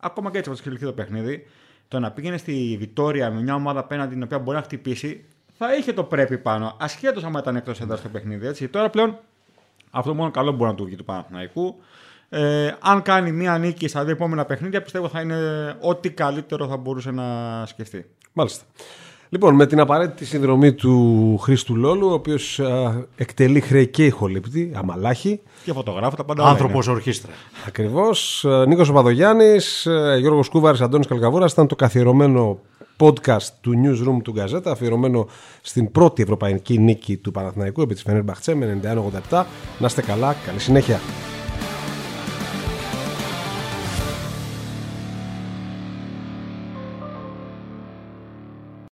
ακόμα 0.00 0.30
και 0.30 0.38
έτσι 0.38 0.50
όπως 0.50 0.60
είχε 0.64 0.84
το 0.84 0.92
παιχνίδι, 0.92 1.46
το 1.88 1.98
να 1.98 2.10
πήγαινε 2.10 2.36
στη 2.36 2.76
Βιτόρια 2.78 3.30
με 3.30 3.42
μια 3.42 3.54
ομάδα 3.54 3.80
απέναντι 3.80 4.12
την 4.12 4.22
οποία 4.22 4.38
μπορεί 4.38 4.56
να 4.56 4.62
χτυπήσει, 4.62 5.24
θα 5.62 5.74
είχε 5.74 5.92
το 5.92 6.02
πρέπει 6.02 6.38
πάνω, 6.38 6.76
ασχέτως 6.80 7.24
αν 7.24 7.32
ήταν 7.32 7.56
εκτός 7.56 7.80
έδρας 7.80 7.98
στο 7.98 8.08
παιχνίδι. 8.08 8.46
Έτσι. 8.46 8.68
Τώρα 8.68 8.90
πλέον 8.90 9.18
αυτό 9.90 10.14
μόνο 10.14 10.30
καλό 10.30 10.52
μπορεί 10.52 10.70
να 10.70 10.76
του 10.76 10.84
βγει 10.84 10.96
του 10.96 11.04
Παναθηναϊκού. 11.04 11.74
Ε, 12.28 12.70
αν 12.80 13.02
κάνει 13.02 13.32
μία 13.32 13.58
νίκη 13.58 13.88
στα 13.88 14.04
δύο 14.04 14.12
επόμενα 14.12 14.44
παιχνίδια, 14.44 14.82
πιστεύω 14.82 15.08
θα 15.08 15.20
είναι 15.20 15.36
ό,τι 15.80 16.10
καλύτερο 16.10 16.66
θα 16.66 16.76
μπορούσε 16.76 17.10
να 17.10 17.24
σκεφτεί. 17.66 18.06
Μάλιστα. 18.32 18.64
Λοιπόν, 19.28 19.54
με 19.54 19.66
την 19.66 19.80
απαραίτητη 19.80 20.24
συνδρομή 20.24 20.72
του 20.72 21.38
Χρήστου 21.38 21.76
Λόλου, 21.76 22.08
ο 22.08 22.12
οποίος 22.12 22.60
εκτελεί 23.16 23.60
χρέη 23.60 23.86
και 23.86 24.04
ηχολήπτη, 24.04 24.72
αμαλάχη. 24.74 25.40
Και 25.64 25.72
φωτογράφο, 25.72 26.16
τα 26.16 26.24
πάντα. 26.24 26.44
Άνθρωπος 26.44 26.86
ορχήστρα. 26.86 27.32
Ακριβώς. 27.66 28.46
Νίκος 28.66 28.88
Παπαδογιάννης, 28.88 29.88
Γιώργος 30.18 30.48
Κούβαρης, 30.48 30.80
Αντώνης 30.80 31.06
Καλκαβούρας. 31.06 31.52
Ήταν 31.52 31.66
το 31.66 31.76
καθιερωμένο 31.76 32.60
podcast 33.00 33.48
του 33.60 33.72
Newsroom 33.84 34.22
του 34.22 34.32
Γκαζέτα, 34.32 34.70
αφιερωμένο 34.70 35.26
στην 35.62 35.92
πρώτη 35.92 36.22
ευρωπαϊκή 36.22 36.78
νίκη 36.78 37.16
του 37.16 37.30
Παναθηναϊκού 37.30 37.82
επί 37.82 37.94
της 37.94 38.02
Φενέρ 38.02 38.22
Μπαχτσέ 38.22 38.54
με 38.54 38.80
91-87. 39.30 39.44
Να 39.78 39.86
είστε 39.86 40.02
καλά, 40.02 40.34
καλή 40.46 40.58
συνέχεια. 40.58 41.00